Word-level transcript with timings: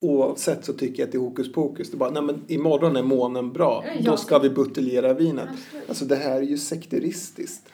Oavsett 0.00 0.64
så 0.64 0.72
tycker 0.72 1.02
jag 1.02 1.06
att 1.06 1.12
det 1.12 1.18
är 1.18 1.20
hokus 1.20 1.52
pokus. 1.52 1.90
Det 1.90 1.96
är 1.96 1.98
bara, 1.98 2.10
nej 2.10 2.22
men 2.22 2.44
imorgon 2.46 2.96
är 2.96 3.02
månen 3.02 3.52
bra. 3.52 3.84
Ja, 3.86 4.10
Då 4.10 4.16
ska 4.16 4.38
vi 4.38 4.50
buteljera 4.50 5.14
vinet. 5.14 5.48
Absolut. 5.48 5.88
Alltså 5.88 6.04
det 6.04 6.16
här 6.16 6.36
är 6.36 6.42
ju 6.42 6.58
sekteristiskt. 6.58 7.68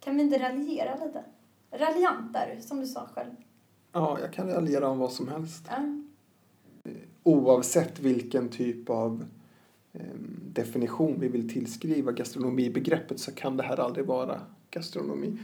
Kan 0.00 0.16
vi 0.16 0.22
inte 0.22 0.38
raljera 0.38 1.04
lite? 1.04 1.24
Raljant 1.70 2.36
är 2.36 2.54
du, 2.56 2.62
som 2.62 2.80
du 2.80 2.86
sa 2.86 3.08
själv. 3.14 3.30
Ja, 3.92 4.18
jag 4.20 4.32
kan 4.32 4.48
raljera 4.50 4.88
om 4.88 4.98
vad 4.98 5.12
som 5.12 5.28
helst. 5.28 5.64
Ja. 5.68 5.76
Oavsett 7.22 8.00
vilken 8.00 8.48
typ 8.48 8.90
av 8.90 9.24
eh, 9.92 10.00
definition 10.52 11.20
vi 11.20 11.28
vill 11.28 11.52
tillskriva 11.52 12.12
gastronomibegreppet 12.12 13.20
så 13.20 13.32
kan 13.32 13.56
det 13.56 13.62
här 13.62 13.80
aldrig 13.80 14.06
vara 14.06 14.40
gastronomi. 14.70 15.38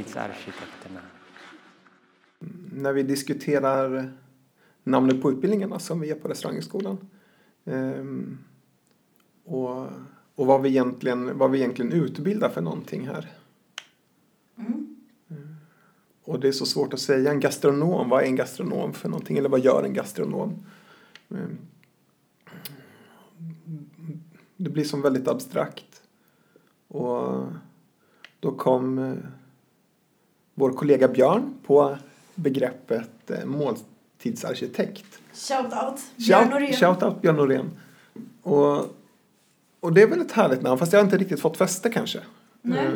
Måltidsarkitekterna. 0.00 1.00
När 2.72 2.92
vi 2.92 3.02
diskuterar 3.02 4.12
namnet 4.84 5.22
på 5.22 5.30
utbildningarna 5.30 5.78
som 5.78 6.00
vi 6.00 6.10
är 6.10 6.14
på 6.14 6.28
restaurangskolan 6.28 7.08
ehm, 7.64 8.38
och, 9.44 9.86
och 10.34 10.46
vad, 10.46 10.62
vi 10.62 10.68
egentligen, 10.68 11.38
vad 11.38 11.50
vi 11.50 11.58
egentligen 11.58 11.92
utbildar 11.92 12.48
för 12.48 12.60
någonting 12.60 13.08
här. 13.08 13.28
Mm. 14.58 14.96
Och 16.24 16.40
det 16.40 16.48
är 16.48 16.52
så 16.52 16.66
svårt 16.66 16.92
att 16.92 17.00
säga. 17.00 17.30
En 17.30 17.40
gastronom, 17.40 18.08
vad 18.08 18.22
är 18.22 18.26
en 18.26 18.36
gastronom 18.36 18.92
för 18.92 19.08
någonting? 19.08 19.38
Eller 19.38 19.48
vad 19.48 19.60
gör 19.60 19.84
en 19.84 19.94
gastronom? 19.94 20.66
Ehm, 21.30 21.58
Det 24.56 24.70
blir 24.70 24.84
som 24.84 25.02
väldigt 25.02 25.28
abstrakt. 25.28 26.02
Och 26.88 27.46
då 28.40 28.52
kom 28.52 28.98
eh, 28.98 29.14
vår 30.54 30.72
kollega 30.72 31.08
Björn 31.08 31.54
på 31.66 31.96
begreppet 32.34 33.30
eh, 33.30 33.44
måltidsarkitekt. 33.44 35.18
Shout 35.32 35.72
out, 35.72 36.00
Björn 36.16 36.48
Norén. 36.48 36.72
shout 36.72 37.02
out 37.02 37.20
Björn 37.20 37.36
Norén. 37.36 37.70
Och, 38.42 38.96
och 39.80 39.92
det 39.92 40.02
är 40.02 40.06
väl 40.06 40.20
ett 40.20 40.32
härligt 40.32 40.62
namn, 40.62 40.78
fast 40.78 40.92
jag 40.92 41.00
har 41.00 41.04
inte 41.04 41.18
riktigt 41.18 41.40
fått 41.40 41.56
fäste 41.56 41.90
kanske. 41.90 42.20
Nej. 42.62 42.86
Eh, 42.86 42.92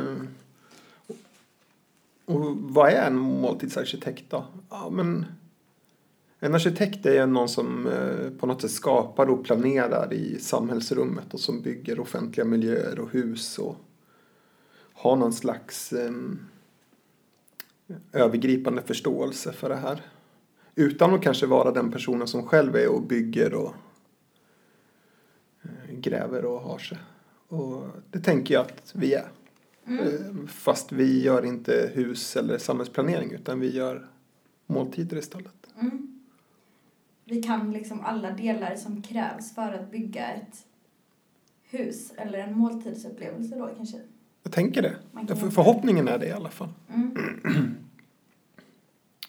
och 2.24 2.56
vad 2.56 2.92
är 2.92 3.06
en 3.06 3.16
måltidsarkitekt 3.16 4.24
då? 4.30 4.44
Ja, 4.70 4.90
men 4.90 5.26
en 6.38 6.54
arkitekt 6.54 7.06
är 7.06 7.26
någon 7.26 7.48
som 7.48 7.86
eh, 7.86 8.30
på 8.40 8.46
något 8.46 8.62
sätt 8.62 8.70
skapar 8.70 9.30
och 9.30 9.44
planerar 9.44 10.12
i 10.12 10.38
samhällsrummet 10.38 11.34
och 11.34 11.40
som 11.40 11.62
bygger 11.62 12.00
offentliga 12.00 12.44
miljöer 12.44 13.00
och 13.00 13.10
hus 13.10 13.58
och 13.58 13.76
har 14.94 15.16
någon 15.16 15.32
slags 15.32 15.92
eh, 15.92 16.12
övergripande 18.12 18.82
förståelse 18.82 19.52
för 19.52 19.68
det 19.68 19.76
här. 19.76 20.02
Utan 20.74 21.14
att 21.14 21.22
kanske 21.22 21.46
vara 21.46 21.70
den 21.70 21.92
personen 21.92 22.26
som 22.26 22.46
själv 22.46 22.76
är 22.76 22.88
och 22.88 23.02
bygger 23.02 23.54
och 23.54 23.74
eh, 25.62 25.94
gräver 25.94 26.44
och 26.44 26.60
har 26.60 26.78
sig. 26.78 26.98
Och 27.48 27.82
det 28.10 28.20
tänker 28.20 28.54
jag 28.54 28.60
att 28.66 28.92
vi 28.94 29.14
är. 29.14 29.28
Eh, 29.86 30.46
Fast 30.46 30.92
vi 30.92 31.22
gör 31.22 31.44
inte 31.44 31.90
hus 31.94 32.36
eller 32.36 32.58
samhällsplanering 32.58 33.32
utan 33.32 33.60
vi 33.60 33.76
gör 33.76 34.08
måltider 34.66 35.16
istället. 35.16 35.66
Mm. 35.80 36.20
Vi 37.24 37.42
kan 37.42 37.72
liksom 37.72 38.00
alla 38.00 38.30
delar 38.30 38.76
som 38.76 39.02
krävs 39.02 39.54
för 39.54 39.72
att 39.72 39.90
bygga 39.90 40.26
ett 40.26 40.66
hus 41.62 42.12
eller 42.16 42.38
en 42.38 42.58
måltidsupplevelse 42.58 43.58
då 43.58 43.70
kanske. 43.76 43.98
Jag 44.42 44.52
tänker 44.52 44.82
det. 44.82 44.96
För 45.36 45.50
förhoppningen 45.50 46.08
är 46.08 46.18
det 46.18 46.26
i 46.26 46.32
alla 46.32 46.50
fall. 46.50 46.68
Mm. 46.94 47.16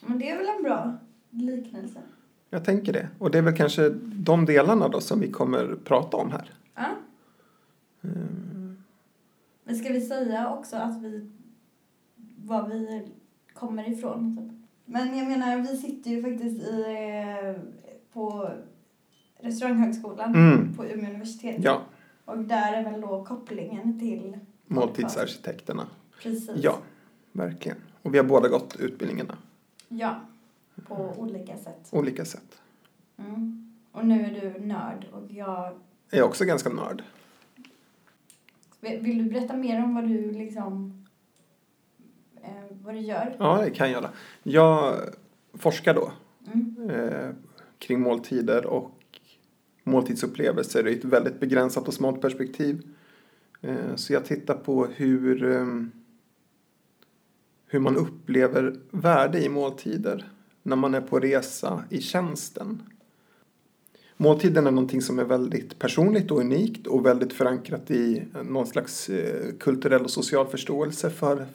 Men 0.00 0.18
det 0.18 0.30
är 0.30 0.36
väl 0.36 0.46
en 0.56 0.62
bra 0.62 0.96
liknelse? 1.30 1.98
Jag 2.50 2.64
tänker 2.64 2.92
det. 2.92 3.08
Och 3.18 3.30
det 3.30 3.38
är 3.38 3.42
väl 3.42 3.56
kanske 3.56 3.88
de 4.02 4.44
delarna 4.44 4.88
då 4.88 5.00
som 5.00 5.20
vi 5.20 5.30
kommer 5.30 5.76
prata 5.84 6.16
om 6.16 6.30
här. 6.32 6.50
Ja. 6.74 6.86
Men 9.64 9.76
ska 9.76 9.92
vi 9.92 10.00
säga 10.00 10.50
också 10.52 10.76
att 10.76 11.02
vi, 11.02 11.30
var 12.36 12.68
vi 12.68 13.08
kommer 13.54 13.88
ifrån? 13.92 14.36
Typ? 14.36 14.68
Men 14.84 15.18
jag 15.18 15.28
menar, 15.28 15.56
vi 15.56 15.76
sitter 15.76 16.10
ju 16.10 16.22
faktiskt 16.22 16.62
i, 16.62 16.84
eh, 17.54 17.62
på 18.12 18.50
restauranghögskolan 19.40 20.34
Mm. 20.34 20.74
på 20.74 20.84
Umeå 20.86 21.10
universitet. 21.10 21.56
Ja, 21.64 21.82
Och 22.24 22.38
där 22.38 22.72
är 22.72 22.84
väl 22.90 23.00
då 23.00 23.24
kopplingen 23.24 23.98
till 24.00 24.38
måltidsarkitekterna. 24.66 25.86
Precis. 26.22 26.50
Ja, 26.62 26.78
verkligen. 27.32 27.76
Och 28.02 28.14
vi 28.14 28.18
har 28.18 28.24
båda 28.24 28.48
gått 28.48 28.76
utbildningarna. 28.80 29.36
Ja, 29.88 30.20
på 30.86 31.14
olika 31.16 31.56
sätt. 31.56 31.88
Olika 31.92 32.24
sätt. 32.24 32.60
Mm. 33.16 33.72
Och 33.92 34.06
nu 34.06 34.24
är 34.24 34.40
du 34.40 34.66
nörd 34.66 35.06
och 35.12 35.22
jag... 35.32 35.72
Jag 36.10 36.18
är 36.20 36.22
också 36.22 36.44
ganska 36.44 36.68
nörd. 36.68 37.02
Vill 38.80 39.18
du 39.24 39.30
berätta 39.30 39.56
mer 39.56 39.84
om 39.84 39.94
vad 39.94 40.08
du 40.08 40.30
liksom... 40.32 41.04
Eh, 42.42 42.50
vad 42.84 42.94
du 42.94 43.00
gör? 43.00 43.36
Ja, 43.38 43.60
det 43.64 43.70
kan 43.70 43.90
jag 43.90 44.02
göra. 44.02 44.10
Jag 44.42 44.96
forskar 45.54 45.94
då 45.94 46.12
Mm. 46.52 46.90
eh, 46.90 47.30
kring 47.78 48.00
måltider 48.00 48.66
och 48.66 48.90
måltidsupplevelser 49.84 50.86
i 50.88 50.98
ett 50.98 51.04
väldigt 51.04 51.40
begränsat 51.40 51.88
och 51.88 51.94
smalt 51.94 52.20
perspektiv. 52.20 52.82
Eh, 53.60 53.94
så 53.96 54.12
jag 54.12 54.24
tittar 54.24 54.54
på 54.54 54.86
hur, 54.86 55.44
eh, 55.52 55.66
hur 57.66 57.80
man 57.80 57.96
upplever 57.96 58.76
värde 58.90 59.44
i 59.44 59.48
måltider 59.48 60.32
när 60.62 60.76
man 60.76 60.94
är 60.94 61.00
på 61.00 61.18
resa 61.18 61.84
i 61.90 62.00
tjänsten. 62.00 62.82
Måltiden 64.16 64.66
är 64.66 64.70
någonting 64.70 65.02
som 65.02 65.18
är 65.18 65.24
väldigt 65.24 65.78
personligt 65.78 66.30
och 66.30 66.40
unikt 66.40 66.86
och 66.86 67.06
väldigt 67.06 67.32
förankrat 67.32 67.90
i 67.90 68.22
någon 68.44 68.66
slags 68.66 69.08
eh, 69.08 69.52
kulturell 69.60 70.04
och 70.04 70.10
social 70.10 70.46
förståelse 70.46 71.10
för, 71.10 71.46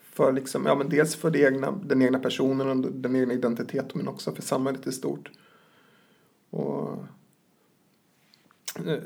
för 0.00 0.32
liksom, 0.32 0.66
ja, 0.66 0.74
men 0.74 0.88
dels 0.88 1.16
för 1.16 1.30
det 1.30 1.40
egna, 1.40 1.70
den 1.84 2.02
egna 2.02 2.18
personen 2.18 2.68
och 2.68 2.92
den 2.92 3.16
egna 3.16 3.34
identiteten 3.34 3.98
men 3.98 4.08
också 4.08 4.32
för 4.32 4.42
samhället 4.42 4.86
i 4.86 4.92
stort. 4.92 5.30
Och, 6.50 6.92
eh, 8.86 8.98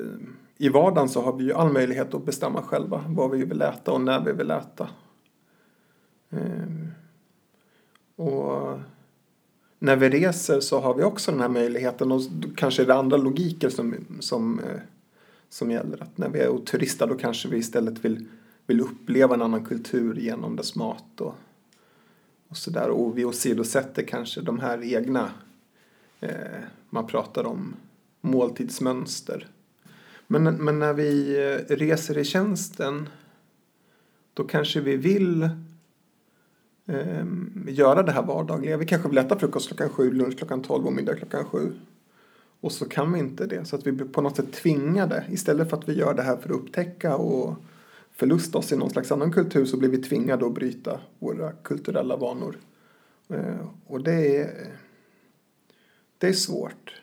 I 0.57 0.69
vardagen 0.69 1.09
så 1.09 1.21
har 1.21 1.33
vi 1.33 1.43
ju 1.43 1.53
all 1.53 1.73
möjlighet 1.73 2.13
att 2.13 2.25
bestämma 2.25 2.61
själva 2.61 3.03
vad 3.07 3.31
vi 3.31 3.45
vill 3.45 3.61
äta 3.61 3.91
och 3.91 4.01
när 4.01 4.25
vi 4.25 4.31
vill 4.31 4.51
äta. 4.51 4.89
Eh, 6.29 6.89
och 8.15 8.79
när 9.79 9.95
vi 9.95 10.09
reser 10.09 10.59
så 10.59 10.79
har 10.79 10.93
vi 10.93 11.03
också 11.03 11.31
den 11.31 11.39
här 11.39 11.49
möjligheten 11.49 12.11
och 12.11 12.21
kanske 12.55 12.81
är 12.81 12.87
det 12.87 12.95
andra 12.95 13.17
logiker 13.17 13.69
som, 13.69 13.95
som, 14.19 14.59
eh, 14.59 14.79
som 15.49 15.71
gäller. 15.71 16.03
Att 16.03 16.17
när 16.17 16.29
vi 16.29 16.39
är 16.39 16.49
och 16.49 16.65
turistar 16.65 17.07
då 17.07 17.15
kanske 17.15 17.49
vi 17.49 17.57
istället 17.57 18.05
vill, 18.05 18.25
vill 18.67 18.81
uppleva 18.81 19.35
en 19.35 19.41
annan 19.41 19.65
kultur 19.65 20.15
genom 20.15 20.55
dess 20.55 20.75
mat 20.75 21.21
och, 21.21 21.35
och 22.47 22.57
sådär. 22.57 22.89
Och 22.89 23.17
vi 23.17 23.25
åsidosätter 23.25 24.03
kanske 24.03 24.41
de 24.41 24.59
här 24.59 24.83
egna, 24.83 25.31
eh, 26.19 26.61
man 26.89 27.07
pratar 27.07 27.43
om 27.43 27.75
måltidsmönster. 28.21 29.47
Men, 30.27 30.43
men 30.43 30.79
när 30.79 30.93
vi 30.93 31.37
eh, 31.37 31.75
reser 31.75 32.17
i 32.17 32.25
tjänsten 32.25 33.09
då 34.33 34.43
kanske 34.43 34.79
vi 34.79 34.97
vill 34.97 35.49
eh, 36.89 37.25
göra 37.67 38.03
det 38.03 38.11
här 38.11 38.23
vardagliga. 38.23 38.77
Vi 38.77 38.85
kanske 38.85 39.09
vill 39.09 39.17
äta 39.17 39.39
frukost 39.39 39.67
klockan 39.67 39.89
sju, 39.89 40.11
lunch 40.11 40.37
klockan 40.37 40.61
tolv 40.61 40.85
och 40.85 40.93
middag 40.93 41.15
klockan 41.15 41.45
sju. 41.45 41.71
Och 42.61 42.71
så 42.71 42.85
kan 42.85 43.13
vi 43.13 43.19
inte 43.19 43.45
det. 43.45 43.65
Så 43.65 43.75
att 43.75 43.87
vi 43.87 43.91
blir 43.91 44.05
på 44.05 44.21
något 44.21 44.35
sätt 44.35 44.53
tvingade. 44.53 45.25
Istället 45.29 45.69
för 45.69 45.77
att 45.77 45.89
vi 45.89 45.93
gör 45.93 46.13
det 46.13 46.23
här 46.23 46.37
för 46.37 46.49
att 46.49 46.55
upptäcka 46.55 47.15
och 47.15 47.55
förlusta 48.11 48.57
oss 48.57 48.71
i 48.71 48.75
någon 48.75 48.89
slags 48.89 49.11
annan 49.11 49.31
kultur 49.31 49.65
så 49.65 49.77
blir 49.77 49.89
vi 49.89 49.97
tvingade 49.97 50.45
att 50.45 50.53
bryta 50.53 50.99
våra 51.19 51.51
kulturella 51.51 52.17
vanor. 52.17 52.57
Eh, 53.29 53.67
och 53.85 54.03
det 54.03 54.37
är, 54.37 54.67
det 56.17 56.27
är 56.27 56.33
svårt. 56.33 57.01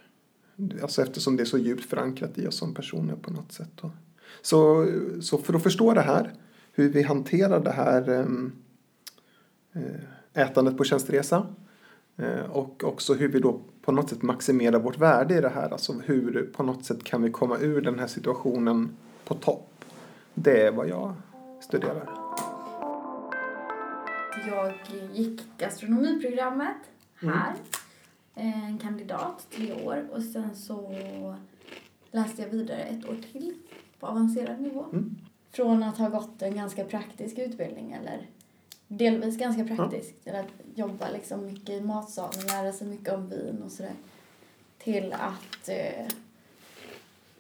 Alltså 0.83 1.03
eftersom 1.03 1.37
det 1.37 1.43
är 1.43 1.45
så 1.45 1.59
djupt 1.59 1.85
förankrat 1.85 2.39
i 2.39 2.47
oss 2.47 2.57
som 2.57 2.75
personer 2.75 3.17
på 3.17 3.33
något 3.33 3.53
sätt. 3.53 3.71
Då. 3.81 3.91
Så, 4.43 4.87
så 5.21 5.39
för 5.39 5.55
att 5.55 5.63
förstå 5.63 5.95
det 5.95 6.01
här, 6.01 6.33
hur 6.73 6.89
vi 6.89 7.03
hanterar 7.03 7.61
det 7.61 7.71
här 7.71 8.11
eh, 8.11 8.27
ätandet 10.35 10.77
på 10.77 10.85
tjänsteresa 10.85 11.47
Eh, 12.19 12.51
och 12.51 12.85
också 12.85 13.15
hur 13.15 13.29
vi 13.29 13.39
då 13.41 13.61
på 13.83 13.93
något 13.93 14.09
sätt 14.11 14.23
maximerar 14.23 14.79
vårt 14.79 14.99
värde 14.99 15.35
i 15.39 15.41
det 15.41 15.49
här. 15.49 15.71
Alltså 15.71 15.93
hur 15.93 16.51
på 16.57 16.63
något 16.63 16.85
sätt 16.85 17.05
kan 17.05 17.23
vi 17.23 17.31
komma 17.31 17.59
ur 17.59 17.81
den 17.81 17.99
här 17.99 18.07
situationen 18.07 18.97
på 19.25 19.35
topp. 19.35 19.85
Det 20.35 20.63
är 20.67 20.73
vad 20.73 20.89
jag 20.89 21.15
studerar. 21.61 22.09
Jag 24.49 24.73
gick 25.13 25.41
gastronomiprogrammet 25.59 26.77
Mm. 27.23 27.35
här. 27.35 27.55
Eh, 28.35 28.67
En 28.69 28.79
kandidat, 28.79 29.47
tre 29.51 29.85
år. 29.85 30.09
Och 30.13 30.23
sen 30.23 30.55
så 30.55 30.95
läste 32.11 32.43
jag 32.43 32.49
vidare 32.49 32.79
ett 32.79 33.05
år 33.09 33.17
till 33.33 33.55
på 34.01 34.07
avancerad 34.07 34.61
nivå. 34.61 34.85
Mm. 34.93 35.17
Från 35.53 35.83
att 35.83 35.99
ha 35.99 36.09
gått 36.09 36.43
en 36.43 36.57
ganska 36.57 36.85
praktisk 36.85 37.39
utbildning 37.39 37.93
eller 37.93 38.27
delvis 38.89 39.39
ganska 39.39 39.65
praktisk 39.65 40.21
till 40.25 40.35
att 40.35 40.47
jobba 40.75 41.11
liksom 41.11 41.47
mycket 41.47 41.71
i 41.71 41.81
matsalen, 41.81 42.47
lära 42.47 42.73
sig 42.73 42.87
mycket 42.87 43.15
om 43.15 43.29
vin 43.29 43.63
och 43.65 43.73
sådär. 43.73 43.93
Till 44.79 45.13
att 45.13 45.69
eh, 45.69 46.01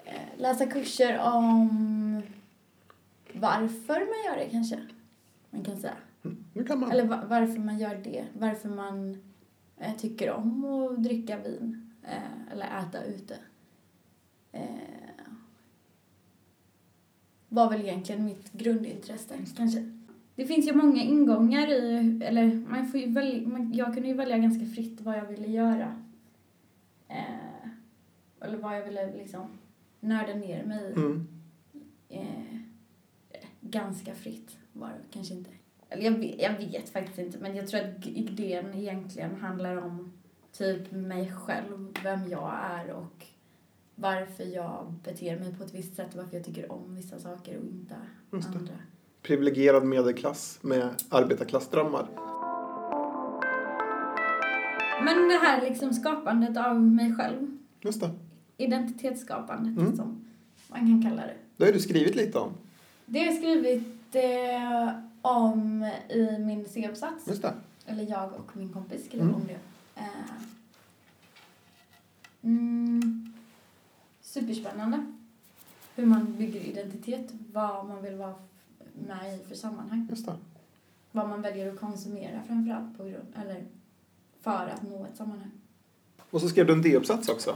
eh, 0.05 0.29
läsa 0.39 0.67
kurser 0.67 1.19
om 1.19 2.23
varför 3.33 3.95
man 4.01 4.25
gör 4.33 4.45
det 4.45 4.51
kanske. 4.51 4.87
Man 5.51 5.65
kan 5.65 5.77
säga. 5.81 5.97
Nu 6.53 6.65
kan 6.65 6.81
man. 6.81 6.91
Eller 6.91 7.05
va- 7.05 7.25
varför 7.29 7.59
man 7.61 7.79
gör 7.79 7.95
det. 8.05 8.25
Varför 8.39 8.69
man 8.69 9.23
eh, 9.79 9.97
tycker 9.97 10.31
om 10.31 10.65
att 10.65 11.05
dricka 11.05 11.39
vin. 11.39 11.93
Eh, 12.03 12.53
eller 12.53 12.67
äta 12.67 13.05
ute. 13.05 13.37
Eh, 14.53 14.63
var 17.49 17.71
väl 17.71 17.81
egentligen 17.81 18.25
mitt 18.25 18.53
grundintresse 18.53 19.35
kanske. 19.57 19.96
Det 20.37 20.47
finns 20.47 20.69
ju 20.69 20.73
många 20.73 21.03
ingångar 21.03 21.69
i, 21.69 22.21
eller 22.25 22.55
man 22.69 22.87
får 22.87 23.01
ju 23.01 23.13
välja, 23.13 23.49
man, 23.49 23.73
jag 23.73 23.95
kunde 23.95 24.09
ju 24.09 24.15
välja 24.15 24.39
ganska 24.39 24.67
fritt 24.67 25.01
vad 25.01 25.17
jag 25.17 25.27
ville 25.27 25.49
göra. 25.49 26.03
Eh, 27.09 27.69
eller 28.41 28.59
vad 28.59 28.77
jag 28.77 28.85
ville 28.85 29.17
liksom 29.17 29.47
nörda 30.01 30.35
ner 30.35 30.65
mig 30.65 30.91
i. 30.91 30.93
Mm. 30.93 31.27
Eh, 32.09 32.59
ganska 33.61 34.15
fritt 34.15 34.59
var 34.73 34.89
det 34.89 35.01
kanske 35.11 35.35
inte. 35.35 35.51
Eller 35.89 36.03
jag 36.03 36.13
vet, 36.13 36.43
jag 36.43 36.59
vet 36.59 36.89
faktiskt 36.89 37.19
inte, 37.19 37.39
men 37.39 37.57
jag 37.57 37.69
tror 37.69 37.81
att 37.81 38.07
idén 38.07 38.75
egentligen 38.75 39.35
handlar 39.35 39.77
om 39.77 40.13
typ 40.53 40.93
mig 40.93 41.33
själv, 41.33 41.97
vem 42.03 42.29
jag 42.29 42.55
är 42.63 42.91
och 42.93 43.27
varför 43.95 44.45
jag 44.45 44.95
beter 45.05 45.39
mig 45.39 45.55
på 45.55 45.65
ett 45.65 45.75
visst 45.75 45.97
sätt, 45.97 46.15
varför 46.15 46.37
jag 46.37 46.45
tycker 46.45 46.73
om 46.73 46.95
vissa 46.95 47.19
saker 47.19 47.59
och 47.59 47.65
inte 47.65 47.95
andra. 48.31 48.75
Privilegierad 49.27 49.85
medelklass 49.85 50.59
med 50.63 50.89
arbetarklassdrömmar. 51.09 52.07
Men 55.05 55.29
det 55.29 55.39
här 55.43 55.61
liksom 55.71 55.93
skapandet 55.95 56.57
av 56.57 56.81
mig 56.83 57.15
själv, 57.15 57.57
Just 57.81 58.01
det. 58.01 58.11
identitetsskapandet 58.57 59.79
Mm. 59.79 59.97
som 59.97 60.25
man 60.69 60.79
kan 60.81 61.03
kalla 61.03 61.23
det. 61.23 61.35
Det 61.57 61.65
har 61.65 61.73
du 61.73 61.81
skrivit 61.81 62.15
lite 62.17 62.39
om. 62.39 62.51
Det 63.07 63.19
har 63.19 63.27
jag 63.27 63.37
skrivit 63.37 64.15
eh, 64.15 64.91
om 65.23 65.91
i 66.09 66.39
min 66.39 66.65
C-uppsats. 66.69 67.29
Just 67.29 67.43
det. 67.43 67.55
Eller 67.87 68.11
jag 68.11 68.33
och 68.35 68.57
min 68.57 68.69
kompis 68.73 69.07
skrev 69.07 69.21
Mm. 69.23 69.35
om 69.35 69.43
det. 69.47 69.59
Eh, 70.01 70.05
mm, 72.43 73.33
superspännande. 74.23 75.07
Hur 75.95 76.07
man 76.07 76.35
bygger 76.39 76.61
identitet, 76.61 77.33
vad 77.53 77.87
man 77.87 78.03
vill 78.03 78.15
vara 78.15 78.35
med 79.07 79.35
i 79.35 79.45
för 79.49 79.55
sammanhang. 79.55 80.07
Just 80.11 80.27
det. 80.27 80.37
Vad 81.13 81.29
man 81.29 81.43
väljer 81.43 81.73
att 81.73 81.81
konsumera 81.81 82.43
framförallt 82.47 82.99
på 82.99 83.05
grund, 83.05 83.35
eller 83.37 83.65
för 84.41 84.69
att 84.75 84.83
nå 84.83 85.05
ett 85.05 85.17
sammanhang. 85.17 85.51
Och 86.31 86.41
så 86.41 86.49
skrev 86.49 86.67
du 86.67 86.73
en 86.73 86.83
D-uppsats 86.83 87.29
också. 87.29 87.55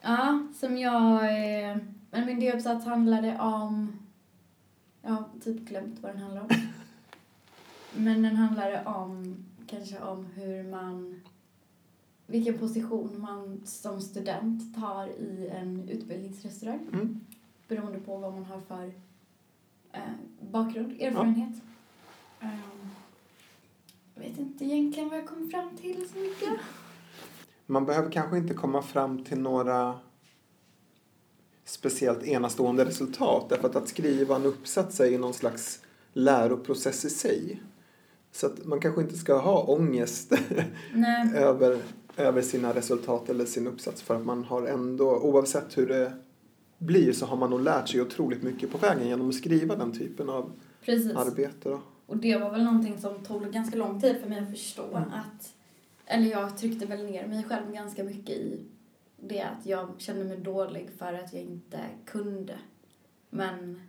Ja, 0.00 0.46
som 0.54 0.78
jag... 0.78 1.22
Eh, 1.24 1.76
men 2.10 2.26
min 2.26 2.40
D-uppsats 2.40 2.86
handlade 2.86 3.40
om... 3.40 3.92
Jag 5.02 5.10
har 5.10 5.24
typ 5.44 5.60
glömt 5.60 6.00
vad 6.00 6.12
den 6.12 6.22
handlar 6.22 6.40
om. 6.40 6.48
men 7.96 8.22
den 8.22 8.36
handlade 8.36 8.84
om, 8.84 9.36
kanske 9.66 10.00
om 10.00 10.26
hur 10.26 10.70
man... 10.70 11.20
Vilken 12.26 12.58
position 12.58 13.20
man 13.20 13.60
som 13.64 14.00
student 14.00 14.76
tar 14.76 15.06
i 15.06 15.48
en 15.52 15.88
utbildningsrestaurang. 15.88 16.88
Mm. 16.92 17.20
Beroende 17.68 17.98
på 17.98 18.16
vad 18.16 18.32
man 18.32 18.44
har 18.44 18.60
för 18.60 18.92
bakgrund, 20.40 21.02
erfarenhet. 21.02 21.62
Ehm, 22.40 22.50
jag 24.14 24.22
vet 24.22 24.38
inte 24.38 24.64
egentligen 24.64 25.08
vad 25.08 25.18
jag 25.18 25.26
kom 25.26 25.50
fram 25.50 25.76
till 25.76 26.08
så 26.12 26.18
mycket. 26.18 26.48
Man 27.66 27.86
behöver 27.86 28.10
kanske 28.10 28.38
inte 28.38 28.54
komma 28.54 28.82
fram 28.82 29.24
till 29.24 29.40
några 29.40 29.98
speciellt 31.64 32.22
enastående 32.22 32.84
resultat. 32.84 33.48
Därför 33.48 33.68
att 33.68 33.76
att 33.76 33.88
skriva 33.88 34.36
en 34.36 34.46
uppsats 34.46 35.00
är 35.00 35.06
ju 35.06 35.18
någon 35.18 35.34
slags 35.34 35.80
läroprocess 36.12 37.04
i 37.04 37.10
sig. 37.10 37.62
Så 38.32 38.46
att 38.46 38.64
man 38.64 38.80
kanske 38.80 39.02
inte 39.02 39.16
ska 39.16 39.38
ha 39.38 39.62
ångest 39.62 40.32
över, 41.34 41.78
över 42.16 42.42
sina 42.42 42.74
resultat 42.74 43.28
eller 43.28 43.44
sin 43.44 43.66
uppsats 43.66 44.02
för 44.02 44.16
att 44.16 44.24
man 44.24 44.44
har 44.44 44.62
ändå, 44.62 45.16
oavsett 45.16 45.78
hur 45.78 45.86
det 45.86 46.12
blir 46.80 47.12
så 47.12 47.26
har 47.26 47.36
man 47.36 47.50
nog 47.50 47.60
lärt 47.60 47.88
sig 47.88 48.02
otroligt 48.02 48.42
mycket 48.42 48.72
på 48.72 48.78
vägen 48.78 49.06
genom 49.08 49.28
att 49.28 49.34
skriva 49.34 49.76
den 49.76 49.92
typen 49.92 50.28
av 50.30 50.52
Precis. 50.84 51.16
arbete. 51.16 51.68
Då. 51.68 51.80
Och 52.06 52.16
det 52.16 52.36
var 52.36 52.50
väl 52.50 52.64
någonting 52.64 52.98
som 52.98 53.24
tog 53.24 53.52
ganska 53.52 53.76
lång 53.78 54.00
tid 54.00 54.16
för 54.20 54.28
mig 54.28 54.38
att 54.38 54.50
förstå 54.50 54.86
Mm. 54.96 55.02
att, 55.02 55.54
eller 56.06 56.30
jag 56.30 56.58
tryckte 56.58 56.86
väl 56.86 57.04
ner 57.06 57.26
mig 57.26 57.44
själv 57.44 57.72
ganska 57.72 58.04
mycket 58.04 58.36
i 58.36 58.64
det 59.16 59.40
att 59.42 59.66
jag 59.66 59.88
kände 59.98 60.24
mig 60.24 60.36
dålig 60.36 60.90
för 60.98 61.12
att 61.12 61.32
jag 61.32 61.42
inte 61.42 61.80
kunde. 62.04 62.58
Men 63.30 63.80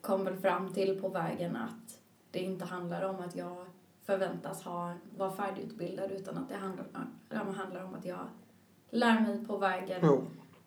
kom 0.00 0.24
väl 0.24 0.36
fram 0.36 0.72
till 0.72 1.00
på 1.00 1.08
vägen 1.08 1.56
att 1.56 1.98
det 2.30 2.38
inte 2.38 2.64
handlar 2.64 3.02
om 3.02 3.16
att 3.16 3.36
jag 3.36 3.66
förväntas 4.04 4.62
ha, 4.62 4.94
vara 5.16 5.32
färdigutbildad 5.32 6.10
utan 6.12 6.36
att 6.38 6.48
det 6.48 6.54
handlar, 6.56 6.84
handlar 7.54 7.84
om 7.84 7.94
att 7.94 8.04
jag 8.04 8.26
lär 8.90 9.20
mig 9.20 9.44
på 9.46 9.56
vägen 9.56 10.00
Jo. 10.02 10.24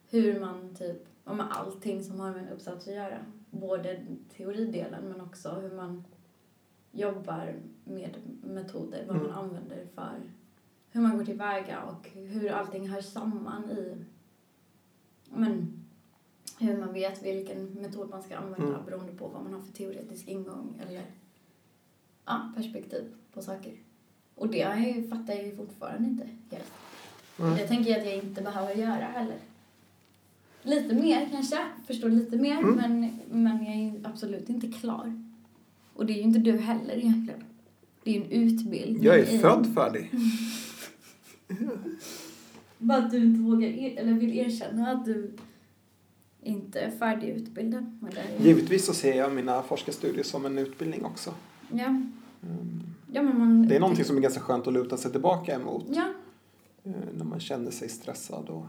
Hur 0.10 0.40
man 0.40 0.76
typ, 0.76 1.08
ja, 1.26 1.34
med 1.34 1.46
allting 1.52 2.04
som 2.04 2.20
har 2.20 2.32
med 2.32 2.42
en 2.44 2.50
uppsats 2.50 2.88
att 2.88 2.94
göra. 2.94 3.26
Både 3.50 4.06
teoridelen 4.38 5.04
men 5.10 5.22
också 5.22 5.50
hur 5.50 5.76
man 5.76 6.04
jobbar 6.92 7.56
med 7.84 8.16
metoder, 8.44 9.04
vad 9.08 9.16
man 9.16 9.26
Mm. 9.26 9.38
använder 9.38 9.86
för 9.96 10.22
hur 10.92 11.02
man 11.02 11.18
går 11.18 11.26
tillväga 11.26 11.84
och 11.84 12.08
hur 12.10 12.50
allting 12.52 12.88
hör 12.90 13.02
samman 13.02 13.72
i 13.72 13.96
men, 15.30 15.84
hur 16.60 16.78
man 16.78 16.94
vet 16.94 17.24
vilken 17.24 17.66
metod 17.66 18.10
man 18.10 18.24
ska 18.24 18.38
använda 18.38 18.68
Mm. 18.68 18.86
beroende 18.86 19.14
på 19.14 19.28
vad 19.28 19.44
man 19.44 19.54
har 19.54 19.62
för 19.62 19.74
teoretisk 19.74 20.28
ingång 20.28 20.82
eller 20.88 21.02
ja, 22.26 22.52
perspektiv 22.56 23.14
på 23.34 23.42
saker. 23.42 23.74
Och 24.36 24.48
det 24.48 24.58
jag 24.58 25.10
fattar 25.10 25.34
jag 25.34 25.46
ju 25.46 25.56
fortfarande 25.56 26.10
inte 26.10 26.30
helt. 26.52 26.72
Nej. 27.38 27.58
Det 27.62 27.68
tänker 27.68 27.92
jag 27.92 28.00
att 28.00 28.06
jag 28.06 28.16
inte 28.16 28.42
behöver 28.42 28.74
göra 28.74 29.06
heller. 29.06 29.38
Lite 30.64 30.96
mer 30.96 31.30
kanske, 31.32 31.58
förstår 31.88 32.10
lite 32.10 32.38
mer, 32.38 32.58
Mm. 32.60 32.76
men, 32.76 33.12
men 33.44 33.66
jag 33.66 33.76
är 33.76 34.10
absolut 34.10 34.50
inte 34.50 34.68
klar. 34.68 35.24
Och 35.94 36.06
det 36.06 36.14
är 36.14 36.16
ju 36.18 36.22
inte 36.22 36.40
du 36.40 36.58
heller 36.58 36.94
egentligen. 36.98 37.44
Det 38.04 38.10
är 38.10 38.14
ju 38.16 38.22
en 38.26 38.32
utbildning. 38.32 39.04
Jag 39.04 39.20
är 39.20 39.34
i- 39.34 39.38
född 39.40 39.74
färdig. 39.76 40.12
Bara 42.78 42.98
att 42.98 43.12
du 43.12 43.18
inte 43.18 43.40
vågar, 43.40 43.68
er, 43.68 43.98
eller 44.00 44.14
vill 44.14 44.38
erkänna 44.38 44.92
att 44.92 45.06
du 45.06 45.32
inte 46.44 46.80
är 46.80 46.92
färdigutbildad. 46.92 48.00
Är 48.40 48.46
Givetvis 48.46 48.86
så 48.86 48.94
ser 48.94 49.18
jag 49.18 49.34
mina 49.34 49.64
forskarstudier 49.64 50.24
som 50.24 50.46
en 50.46 50.58
utbildning 50.58 51.06
också. 51.06 51.34
Ja. 51.72 51.86
Mm. 51.86 52.82
ja, 53.12 53.22
men 53.22 53.40
man... 53.40 53.68
Det 53.68 53.76
är 53.76 53.80
någonting 53.80 54.06
som 54.06 54.18
är 54.18 54.22
ganska 54.22 54.40
skönt 54.42 54.68
att 54.68 54.74
luta 54.74 54.98
sig 54.98 55.12
tillbaka 55.12 55.56
emot 55.56 55.86
Ja, 55.90 56.10
eh, 56.84 56.92
när 57.18 57.26
man 57.26 57.40
känner 57.40 57.72
sig 57.72 57.90
stressad. 57.90 58.50
Och... 58.50 58.66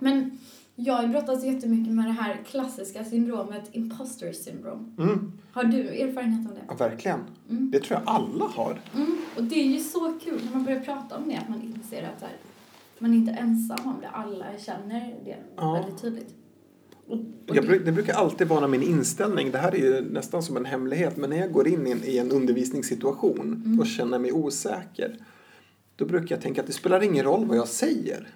men 0.00 0.38
jag 0.76 1.10
brottats 1.10 1.44
jättemycket 1.44 1.94
med 1.94 2.04
det 2.04 2.12
här 2.12 2.40
klassiska 2.50 3.04
syndromet 3.04 3.68
imposter 3.72 4.32
syndrome. 4.32 4.84
Mm. 4.98 5.32
Har 5.52 5.64
du 5.64 5.78
erfarenhet 5.88 6.48
av 6.50 6.54
det? 6.54 6.60
Ja, 6.68 6.74
verkligen. 6.74 7.20
Mm. 7.50 7.70
Det 7.70 7.80
tror 7.80 8.00
jag 8.00 8.14
alla 8.14 8.44
har. 8.44 8.80
Mm, 8.94 9.16
och 9.36 9.42
det 9.44 9.54
är 9.60 9.64
ju 9.66 9.78
så 9.78 10.18
kul 10.24 10.40
när 10.44 10.52
man 10.52 10.64
börjar 10.64 10.80
prata 10.80 11.16
om 11.16 11.28
det, 11.28 11.36
att 11.36 11.48
man 11.48 11.62
inser 11.62 12.02
att 12.16 12.22
här, 12.22 12.32
man 12.98 13.12
är 13.12 13.16
inte 13.16 13.32
ensam 13.32 13.78
om 13.88 13.94
det. 14.00 14.08
Alla 14.08 14.44
känner 14.58 15.14
det 15.24 15.36
Ja. 15.56 15.72
väldigt 15.72 16.02
tydligt. 16.02 16.34
Och, 17.06 17.16
och 17.48 17.56
Jag, 17.56 17.68
det, 17.68 17.78
det 17.78 17.92
brukar 17.92 18.14
alltid 18.14 18.48
vara 18.48 18.66
min 18.68 18.82
inställning, 18.82 19.50
det 19.50 19.58
här 19.58 19.74
är 19.74 19.78
ju 19.78 20.00
nästan 20.12 20.42
som 20.42 20.56
en 20.56 20.64
hemlighet, 20.64 21.16
men 21.16 21.30
när 21.30 21.36
jag 21.36 21.52
går 21.52 21.68
in 21.68 21.86
i 21.86 21.90
en, 21.90 22.04
i 22.04 22.18
en 22.18 22.30
undervisningssituation 22.32 23.62
Mm. 23.66 23.80
och 23.80 23.86
känner 23.86 24.18
mig 24.18 24.32
osäker, 24.32 25.16
då 25.96 26.04
brukar 26.04 26.34
jag 26.34 26.42
tänka 26.42 26.60
att 26.60 26.66
det 26.66 26.72
spelar 26.72 27.02
ingen 27.02 27.24
roll 27.24 27.44
vad 27.46 27.56
jag 27.56 27.68
säger. 27.68 28.28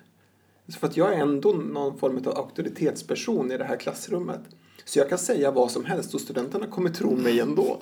För 0.69 0.87
att 0.87 0.97
jag 0.97 1.15
är 1.15 1.19
ändå 1.19 1.53
någon 1.53 1.99
form 1.99 2.17
av 2.27 2.39
auktoritetsperson 2.39 3.53
i 3.53 3.59
det 3.59 3.65
här 3.65 3.77
klassrummet. 3.77 4.41
Så 4.85 4.99
jag 4.99 5.09
kan 5.09 5.19
säga 5.19 5.51
vad 5.51 5.71
som 5.71 5.85
helst 5.85 6.15
och 6.15 6.21
studenterna 6.21 6.67
kommer 6.67 6.91
tro 6.91 7.17
mig 7.17 7.41
ändå. 7.41 7.81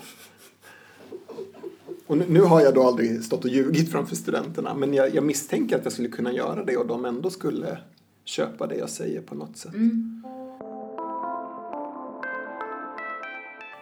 Och 2.06 2.18
nu, 2.18 2.24
nu 2.28 2.40
har 2.40 2.60
jag 2.60 2.74
då 2.74 2.82
aldrig 2.82 3.24
stått 3.24 3.44
och 3.44 3.50
ljugit 3.50 3.92
framför 3.92 4.16
studenterna 4.16 4.74
men 4.74 4.94
jag, 4.94 5.14
jag 5.14 5.24
misstänker 5.24 5.76
att 5.76 5.84
jag 5.84 5.92
skulle 5.92 6.08
kunna 6.08 6.32
göra 6.32 6.64
det 6.64 6.76
och 6.76 6.86
de 6.86 7.04
ändå 7.04 7.30
skulle 7.30 7.78
köpa 8.24 8.66
det 8.66 8.74
jag 8.74 8.90
säger 8.90 9.22
på 9.22 9.34
något 9.34 9.56
sätt. 9.56 9.74
Mm. 9.74 10.22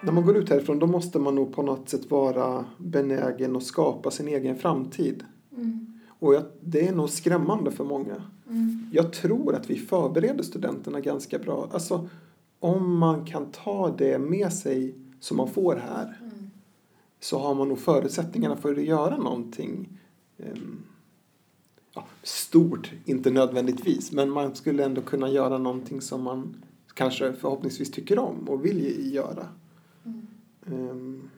När 0.02 0.12
man 0.12 0.26
går 0.26 0.36
ut 0.36 0.50
härifrån 0.50 0.78
då 0.78 0.86
måste 0.86 1.18
man 1.18 1.34
nog 1.34 1.54
på 1.54 1.62
något 1.62 1.88
sätt 1.88 2.10
vara 2.10 2.64
benägen 2.78 3.56
att 3.56 3.62
skapa 3.62 4.10
sin 4.10 4.28
egen 4.28 4.56
framtid. 4.58 5.24
Mm. 5.56 5.89
Och 6.20 6.34
jag, 6.34 6.42
det 6.60 6.88
är 6.88 6.92
nog 6.92 7.10
skrämmande 7.10 7.70
för 7.70 7.84
många. 7.84 8.22
Mm. 8.48 8.86
Jag 8.92 9.12
tror 9.12 9.54
att 9.54 9.70
vi 9.70 9.76
förbereder 9.76 10.42
studenterna 10.42 11.00
ganska 11.00 11.38
bra. 11.38 11.68
Alltså 11.72 12.08
om 12.58 12.98
man 12.98 13.24
kan 13.24 13.50
ta 13.50 13.94
det 13.98 14.18
med 14.18 14.52
sig 14.52 14.94
som 15.20 15.36
man 15.36 15.48
får 15.48 15.76
här 15.76 16.18
Mm. 16.20 16.50
så 17.20 17.38
har 17.38 17.54
man 17.54 17.68
nog 17.68 17.78
förutsättningarna 17.78 18.56
för 18.56 18.72
att 18.72 18.84
göra 18.84 19.16
någonting 19.16 19.88
ehm, 20.38 20.82
ja, 21.94 22.04
stort, 22.22 22.92
inte 23.04 23.30
nödvändigtvis, 23.30 24.12
men 24.12 24.30
man 24.30 24.54
skulle 24.54 24.84
ändå 24.84 25.00
kunna 25.00 25.28
göra 25.28 25.58
någonting 25.58 26.00
som 26.00 26.22
man 26.22 26.62
kanske 26.94 27.32
förhoppningsvis 27.32 27.90
tycker 27.90 28.18
om 28.18 28.48
och 28.48 28.64
vill 28.64 29.12
göra. 29.14 29.46
Mm. 30.04 30.26
Ehm, 30.66 31.30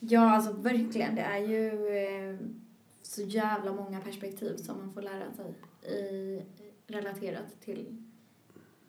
Ja, 0.00 0.30
alltså 0.30 0.52
verkligen. 0.52 1.14
Det 1.14 1.20
är 1.20 1.38
ju 1.38 1.68
eh, 1.68 2.36
så 3.06 3.22
jävla 3.22 3.72
många 3.72 4.00
perspektiv 4.00 4.56
som 4.56 4.78
man 4.78 4.92
får 4.92 5.02
lära 5.02 5.24
sig 5.32 5.54
i, 5.92 6.40
relaterat 6.86 7.60
till 7.60 7.96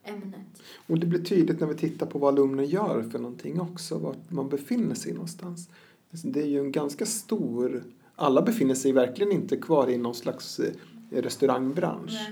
ämnet. 0.04 0.62
och 0.88 1.00
det 1.00 1.06
blir 1.08 1.24
tydligt 1.24 1.60
när 1.60 1.68
vi 1.68 1.76
tittar 1.76 2.06
på 2.06 2.20
vad 2.20 2.34
alumner 2.34 2.64
gör 2.64 3.04
för 3.12 3.20
någonting 3.20 3.60
också, 3.62 3.98
vart 3.98 4.32
man 4.32 4.50
befinner 4.50 4.96
sig 4.96 5.14
någonstans. 5.14 5.70
Alltså, 6.12 6.28
Det 6.28 6.42
är 6.42 6.48
ju 6.48 6.60
en 6.60 6.72
ganska 6.72 7.06
stor... 7.06 7.84
Alla 8.16 8.42
befinner 8.42 8.76
sig 8.76 8.92
verkligen 8.92 9.32
inte 9.32 9.58
kvar 9.58 9.90
i 9.90 9.98
någon 9.98 10.16
slags 10.16 10.60
eh, 10.60 10.74
restaurangbransch. 11.12 12.30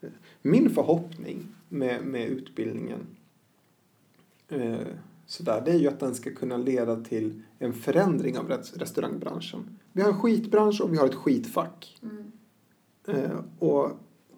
Men, 0.00 0.12
Min 0.42 0.70
förhoppning 0.70 1.46
med, 1.68 2.04
med 2.04 2.28
utbildningen 2.28 3.06
eh, 4.48 4.86
sådär, 5.26 5.62
det 5.64 5.70
är 5.70 5.78
ju 5.78 5.88
att 5.88 6.00
den 6.00 6.14
ska 6.14 6.30
kunna 6.34 6.56
leda 6.56 6.96
till 7.04 7.42
en 7.58 7.72
förändring 7.72 8.38
av 8.38 8.48
rest- 8.48 8.76
restaurangbranschen. 8.76 9.78
Vi 9.92 10.02
har 10.02 10.08
en 10.12 10.20
skitbransch 10.20 10.80
och 10.80 10.92
vi 10.92 10.96
har 10.96 11.06
ett 11.06 11.14
skitfack. 11.14 11.98
mm, 12.02 12.32
Eh, 13.06 13.38
och 13.58 13.90